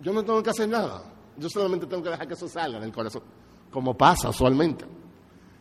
[0.00, 1.02] yo no tengo que hacer nada.
[1.36, 3.22] Yo solamente tengo que dejar que eso salga del corazón,
[3.70, 4.84] como pasa usualmente.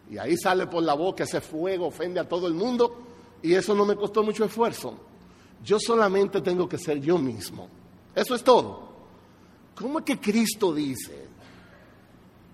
[0.09, 2.97] Y ahí sale por la boca ese fuego, ofende a todo el mundo,
[3.41, 4.97] y eso no me costó mucho esfuerzo.
[5.63, 7.67] Yo solamente tengo que ser yo mismo.
[8.15, 8.93] Eso es todo.
[9.75, 11.27] ¿Cómo es que Cristo dice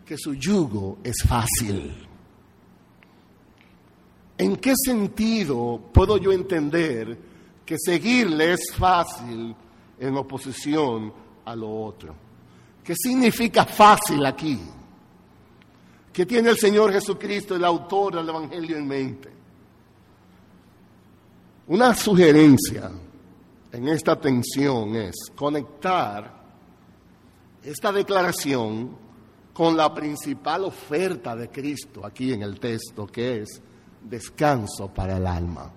[0.06, 2.08] que su yugo es fácil?
[4.38, 7.18] ¿En qué sentido puedo yo entender
[7.66, 9.54] que seguirle es fácil
[10.00, 12.16] en oposición a lo otro?
[12.84, 14.60] ¿Qué significa fácil aquí?
[16.14, 19.30] ¿Qué tiene el Señor Jesucristo, el autor del Evangelio, en mente?
[21.68, 22.90] Una sugerencia
[23.72, 26.40] en esta tensión es conectar
[27.64, 28.96] esta declaración
[29.54, 33.62] con la principal oferta de Cristo aquí en el texto, que es
[34.04, 35.72] descanso para el alma.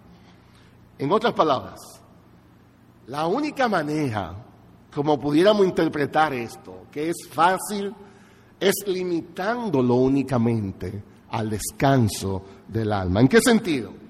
[0.98, 1.80] En otras palabras,
[3.08, 4.36] la única manera
[4.94, 7.94] como pudiéramos interpretar esto, que es fácil,
[8.60, 13.20] es limitándolo únicamente al descanso del alma.
[13.20, 14.02] ¿En qué sentido?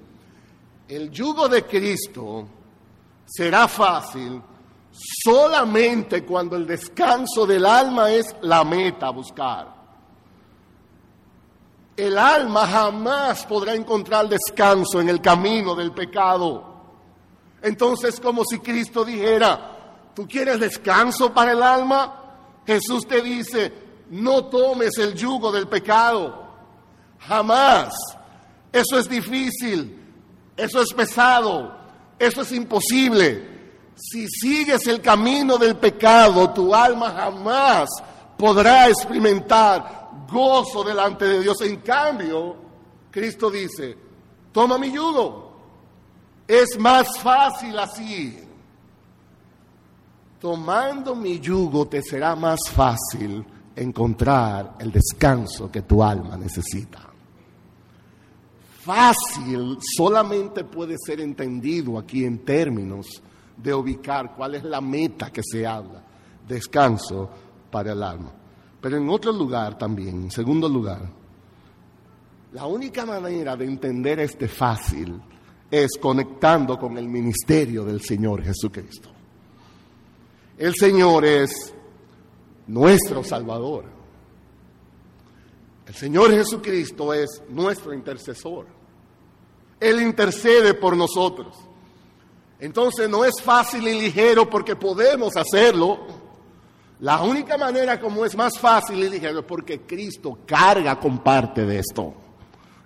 [0.93, 2.47] el yugo de Cristo
[3.27, 4.43] será fácil
[4.93, 9.83] solamente cuando el descanso del alma es la meta a buscar.
[11.97, 16.73] El alma jamás podrá encontrar descanso en el camino del pecado.
[17.63, 22.21] Entonces, como si Cristo dijera, ¿tú quieres descanso para el alma?
[22.67, 23.73] Jesús te dice,
[24.11, 26.43] no tomes el yugo del pecado.
[27.21, 27.95] Jamás.
[28.73, 29.99] Eso es difícil.
[30.57, 31.82] Eso es pesado,
[32.23, 33.51] eso es imposible.
[33.97, 37.91] Si sigues el camino del pecado, tu alma jamás
[38.39, 41.61] podrá experimentar gozo delante de Dios.
[41.63, 42.55] En cambio,
[43.11, 43.97] Cristo dice,
[44.53, 45.53] toma mi yugo.
[46.47, 48.39] Es más fácil así.
[50.39, 53.45] Tomando mi yugo te será más fácil
[53.75, 57.12] encontrar el descanso que tu alma necesita
[58.85, 63.23] fácil solamente puede ser entendido aquí en términos
[63.57, 66.03] de ubicar cuál es la meta que se habla,
[66.47, 67.31] descanso
[67.71, 68.33] para el alma.
[68.81, 71.09] Pero en otro lugar también, en segundo lugar,
[72.53, 75.21] la única manera de entender este fácil
[75.71, 79.09] es conectando con el ministerio del Señor Jesucristo.
[80.59, 81.73] El Señor es
[82.67, 83.85] nuestro Salvador.
[85.87, 88.67] El Señor Jesucristo es nuestro intercesor.
[89.83, 91.57] Él intercede por nosotros.
[92.59, 95.99] Entonces no es fácil y ligero porque podemos hacerlo.
[97.01, 101.67] La única manera como es más fácil y ligero es porque Cristo carga con parte
[101.67, 102.15] de esto.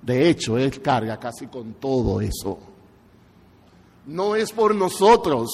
[0.01, 2.59] De hecho, Él carga casi con todo eso.
[4.07, 5.51] No es por nosotros,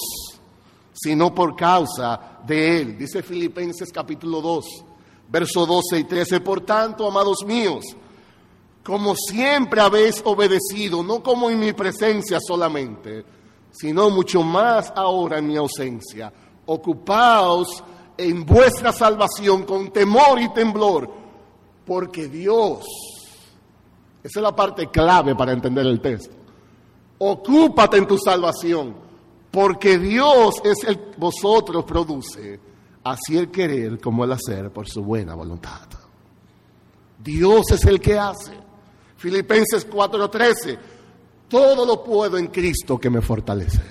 [0.93, 2.97] sino por causa de Él.
[2.97, 4.65] Dice Filipenses capítulo 2
[5.33, 7.83] Verso 12 y 13, por tanto, amados míos,
[8.83, 13.23] como siempre habéis obedecido, no como en mi presencia solamente,
[13.71, 16.31] sino mucho más ahora en mi ausencia,
[16.65, 17.83] ocupaos
[18.17, 21.09] en vuestra salvación con temor y temblor,
[21.85, 22.85] porque Dios
[24.23, 26.33] Esa es la parte clave para entender el texto.
[27.17, 28.95] Ocúpate en tu salvación,
[29.51, 32.59] porque Dios es el vosotros produce
[33.03, 35.87] así el querer como el hacer por su buena voluntad.
[37.19, 38.62] Dios es el que hace.
[39.23, 40.77] Filipenses 4:13,
[41.47, 43.81] todo lo puedo en Cristo que me fortalece.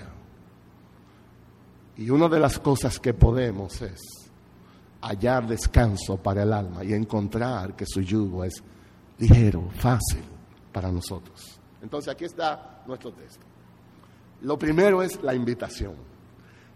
[1.97, 3.99] Y una de las cosas que podemos es
[5.01, 8.63] hallar descanso para el alma y encontrar que su yugo es
[9.17, 10.23] ligero, fácil
[10.71, 11.59] para nosotros.
[11.81, 13.47] Entonces aquí está nuestro texto.
[14.43, 15.95] Lo primero es la invitación.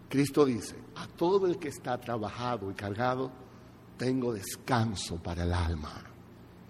[0.09, 3.31] Cristo dice, a todo el que está trabajado y cargado,
[3.99, 5.93] tengo descanso para el alma.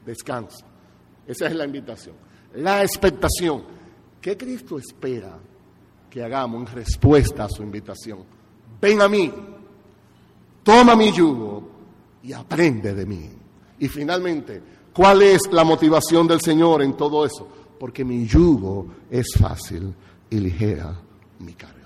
[0.05, 0.67] Descanso.
[1.27, 2.15] Esa es la invitación.
[2.55, 3.65] La expectación.
[4.21, 5.39] ¿Qué Cristo espera
[6.09, 8.25] que hagamos en respuesta a su invitación?
[8.81, 9.33] Ven a mí,
[10.63, 11.69] toma mi yugo
[12.23, 13.31] y aprende de mí.
[13.79, 14.63] Y finalmente,
[14.93, 17.49] ¿cuál es la motivación del Señor en todo eso?
[17.79, 19.95] Porque mi yugo es fácil
[20.31, 20.99] y ligera
[21.41, 21.77] mi carga.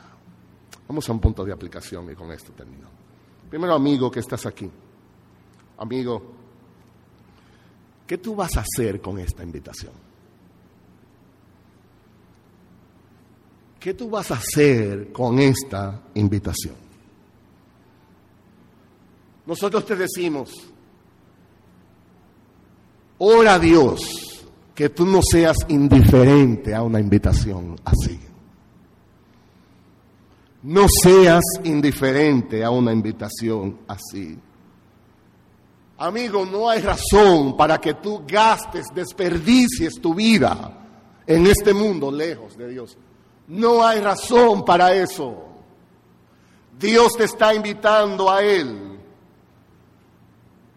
[0.88, 2.88] Vamos a un punto de aplicación y con esto termino.
[3.48, 4.70] Primero, amigo que estás aquí.
[5.78, 6.39] Amigo,
[8.10, 9.92] ¿qué tú vas a hacer con esta invitación?
[13.78, 16.74] ¿Qué tú vas a hacer con esta invitación?
[19.46, 20.50] Nosotros te decimos,
[23.18, 24.44] ora a Dios
[24.74, 28.18] que tú no seas indiferente a una invitación así.
[30.64, 34.36] No seas indiferente a una invitación así.
[36.00, 40.72] Amigo, no hay razón para que tú gastes, desperdicies tu vida
[41.26, 42.96] en este mundo lejos de Dios.
[43.48, 45.44] No hay razón para eso.
[46.78, 48.98] Dios te está invitando a Él.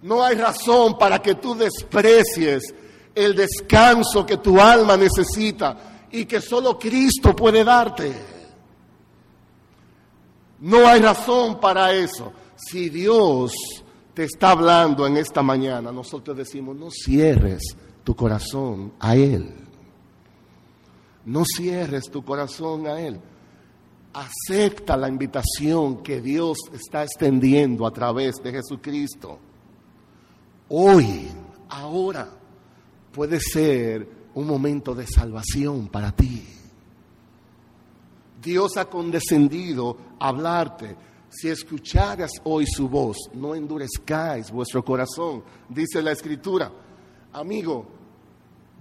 [0.01, 2.75] No hay razón para que tú desprecies
[3.15, 8.13] el descanso que tu alma necesita y que solo Cristo puede darte.
[10.59, 12.33] No hay razón para eso.
[12.57, 13.53] Si Dios
[14.13, 17.61] te está hablando en esta mañana, nosotros decimos, no cierres
[18.03, 19.53] tu corazón a Él.
[21.25, 23.19] No cierres tu corazón a Él.
[24.13, 29.39] Acepta la invitación que Dios está extendiendo a través de Jesucristo.
[30.69, 31.27] Hoy,
[31.69, 32.29] ahora,
[33.11, 36.43] puede ser un momento de salvación para ti.
[38.41, 40.95] Dios ha condescendido a hablarte.
[41.35, 46.71] Si escucharas hoy su voz, no endurezcáis vuestro corazón, dice la Escritura.
[47.33, 47.87] Amigo,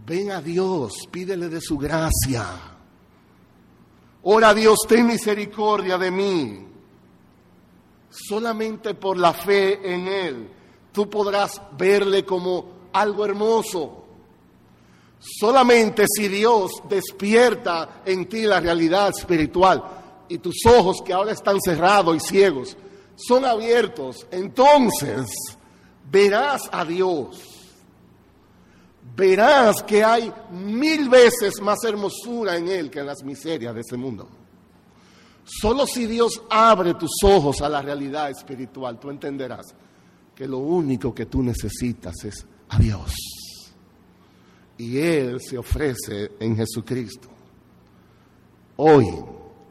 [0.04, 2.44] Ven a Dios, pídele de su gracia.
[4.24, 6.66] Ora Dios, ten misericordia de mí.
[8.10, 10.48] Solamente por la fe en Él
[10.92, 14.04] tú podrás verle como algo hermoso.
[15.18, 21.60] Solamente si Dios despierta en ti la realidad espiritual y tus ojos que ahora están
[21.60, 22.76] cerrados y ciegos
[23.16, 25.28] son abiertos, entonces
[26.10, 27.52] verás a Dios
[29.16, 33.96] verás que hay mil veces más hermosura en Él que en las miserias de ese
[33.96, 34.28] mundo.
[35.44, 39.74] Solo si Dios abre tus ojos a la realidad espiritual, tú entenderás
[40.34, 43.12] que lo único que tú necesitas es a Dios.
[44.78, 47.28] Y Él se ofrece en Jesucristo.
[48.76, 49.06] Hoy,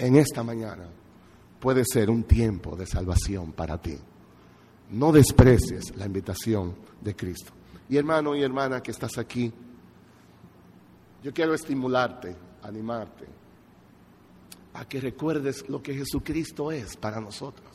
[0.01, 0.89] en esta mañana,
[1.59, 3.95] puede ser un tiempo de salvación para ti.
[4.89, 7.53] No desprecies la invitación de Cristo.
[7.87, 9.53] Y hermano y hermana que estás aquí,
[11.23, 13.27] yo quiero estimularte, animarte,
[14.73, 17.69] a que recuerdes lo que Jesucristo es para nosotros.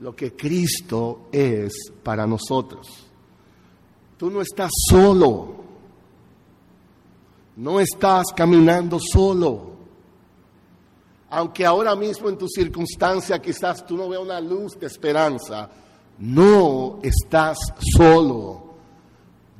[0.00, 3.06] Lo que Cristo es para nosotros.
[4.16, 5.54] Tú no estás solo.
[7.56, 9.67] No estás caminando solo.
[11.30, 15.68] Aunque ahora mismo en tu circunstancia quizás tú no veas una luz de esperanza,
[16.18, 17.58] no estás
[17.96, 18.74] solo.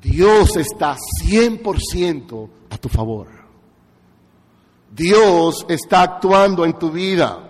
[0.01, 3.29] Dios está 100% a tu favor.
[4.91, 7.45] Dios está actuando en tu vida.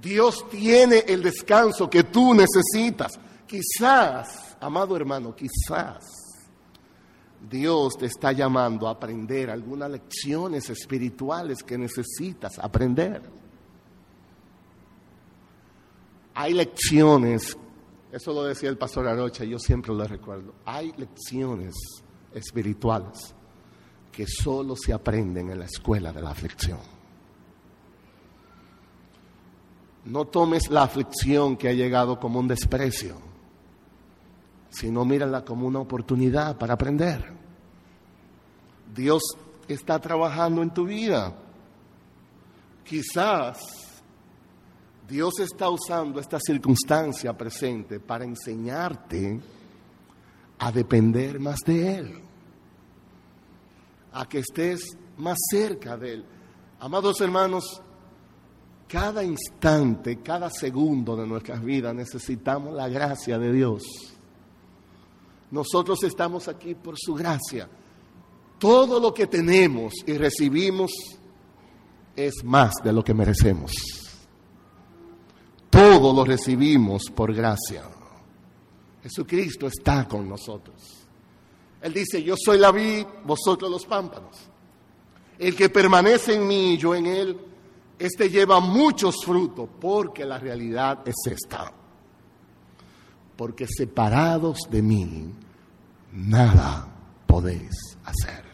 [0.00, 3.18] Dios tiene el descanso que tú necesitas.
[3.46, 6.17] Quizás, amado hermano, quizás
[7.50, 13.22] Dios te está llamando a aprender algunas lecciones espirituales que necesitas aprender.
[16.34, 17.56] Hay lecciones
[18.10, 20.54] eso lo decía el pastor anoche, yo siempre lo recuerdo.
[20.64, 21.74] Hay lecciones
[22.32, 23.34] espirituales
[24.10, 26.78] que solo se aprenden en la escuela de la aflicción.
[30.06, 33.16] No tomes la aflicción que ha llegado como un desprecio,
[34.70, 37.24] sino mírala como una oportunidad para aprender.
[38.94, 39.22] Dios
[39.66, 41.34] está trabajando en tu vida.
[42.84, 43.58] Quizás
[45.08, 49.40] Dios está usando esta circunstancia presente para enseñarte
[50.58, 52.20] a depender más de Él,
[54.12, 54.80] a que estés
[55.16, 56.24] más cerca de Él.
[56.80, 57.80] Amados hermanos,
[58.86, 64.17] cada instante, cada segundo de nuestras vidas necesitamos la gracia de Dios.
[65.50, 67.68] Nosotros estamos aquí por su gracia.
[68.58, 70.90] Todo lo que tenemos y recibimos
[72.14, 73.72] es más de lo que merecemos.
[75.70, 77.84] Todo lo recibimos por gracia.
[79.02, 81.06] Jesucristo está con nosotros.
[81.80, 84.36] Él dice, yo soy la vid, vosotros los pámpanos.
[85.38, 87.38] El que permanece en mí y yo en él,
[87.98, 91.72] este lleva muchos frutos, porque la realidad es esta.
[93.38, 95.32] Porque separados de mí,
[96.12, 96.88] nada
[97.24, 98.44] podéis hacer.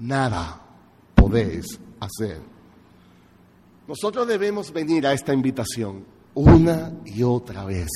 [0.00, 0.60] Nada
[1.14, 1.64] podéis
[2.00, 2.42] hacer.
[3.86, 6.04] Nosotros debemos venir a esta invitación
[6.34, 7.88] una y otra vez.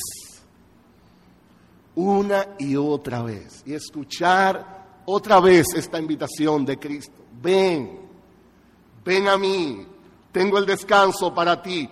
[1.97, 3.65] Una y otra vez.
[3.67, 7.25] Y escuchar otra vez esta invitación de Cristo.
[7.43, 7.99] Ven,
[9.05, 9.85] ven a mí,
[10.31, 11.91] tengo el descanso para ti.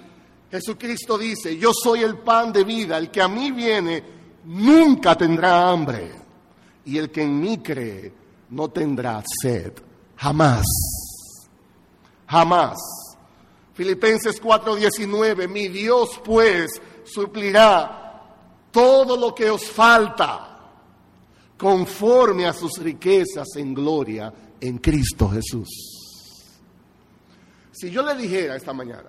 [0.53, 4.05] Jesucristo dice, yo soy el pan de vida, el que a mí viene
[4.44, 6.12] nunca tendrá hambre,
[6.84, 8.12] y el que en mí cree
[8.50, 9.72] no tendrá sed,
[10.14, 10.66] jamás,
[12.26, 12.76] jamás.
[13.72, 16.70] Filipenses 4:19, mi Dios pues
[17.03, 18.22] suplirá
[18.70, 20.59] todo lo que os falta
[21.57, 24.30] conforme a sus riquezas en gloria
[24.61, 25.68] en Cristo Jesús.
[27.70, 29.09] Si yo le dijera esta mañana,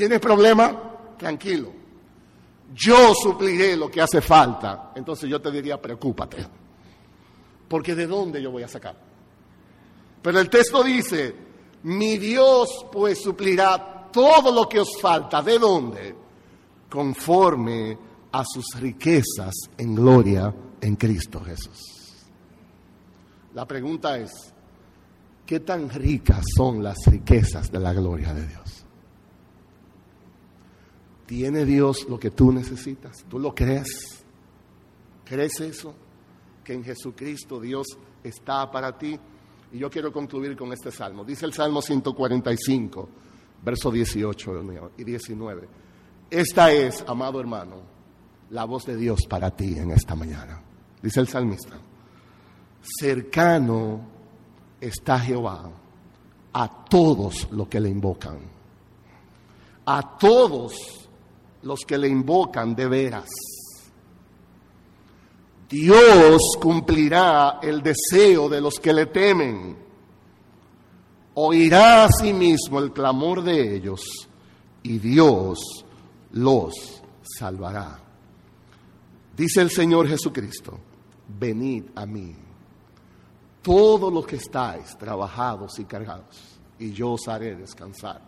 [0.00, 1.14] ¿tienes problema?
[1.18, 1.70] Tranquilo.
[2.74, 4.92] Yo supliré lo que hace falta.
[4.94, 6.38] Entonces yo te diría, preocúpate.
[7.68, 8.96] Porque ¿de dónde yo voy a sacar?
[10.22, 11.34] Pero el texto dice,
[11.82, 15.42] mi Dios pues suplirá todo lo que os falta.
[15.42, 16.14] ¿De dónde?
[16.88, 17.98] Conforme
[18.32, 21.78] a sus riquezas en gloria en Cristo Jesús.
[23.52, 24.30] La pregunta es,
[25.44, 28.86] ¿qué tan ricas son las riquezas de la gloria de Dios?
[31.30, 33.24] ¿Tiene Dios lo que tú necesitas?
[33.28, 34.24] ¿Tú lo crees?
[35.24, 35.94] ¿Crees eso?
[36.64, 37.86] Que en Jesucristo Dios
[38.24, 39.16] está para ti.
[39.70, 41.24] Y yo quiero concluir con este salmo.
[41.24, 43.08] Dice el Salmo 145,
[43.62, 45.68] verso 18 y 19.
[46.28, 47.76] Esta es, amado hermano,
[48.50, 50.60] la voz de Dios para ti en esta mañana.
[51.00, 51.78] Dice el salmista
[52.82, 54.00] cercano
[54.80, 55.70] está Jehová
[56.52, 58.40] a todos los que le invocan,
[59.86, 60.99] a todos
[61.62, 63.28] los que le invocan de veras.
[65.68, 69.76] Dios cumplirá el deseo de los que le temen,
[71.34, 74.02] oirá a sí mismo el clamor de ellos
[74.82, 75.84] y Dios
[76.32, 78.00] los salvará.
[79.36, 80.78] Dice el Señor Jesucristo,
[81.38, 82.34] venid a mí
[83.62, 88.20] todos los que estáis trabajados y cargados, y yo os haré descansar.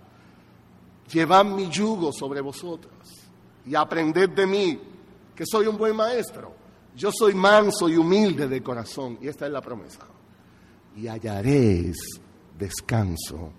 [1.12, 3.21] Llevad mi yugo sobre vosotros
[3.66, 4.80] y aprended de mí,
[5.34, 6.54] que soy un buen maestro.
[6.94, 10.06] Yo soy manso y humilde de corazón, y esta es la promesa.
[10.96, 11.96] Y hallaréis
[12.58, 13.52] descanso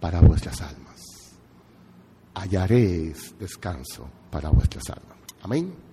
[0.00, 1.00] para vuestras almas.
[2.34, 5.18] Hallaréis descanso para vuestras almas.
[5.42, 5.89] Amén.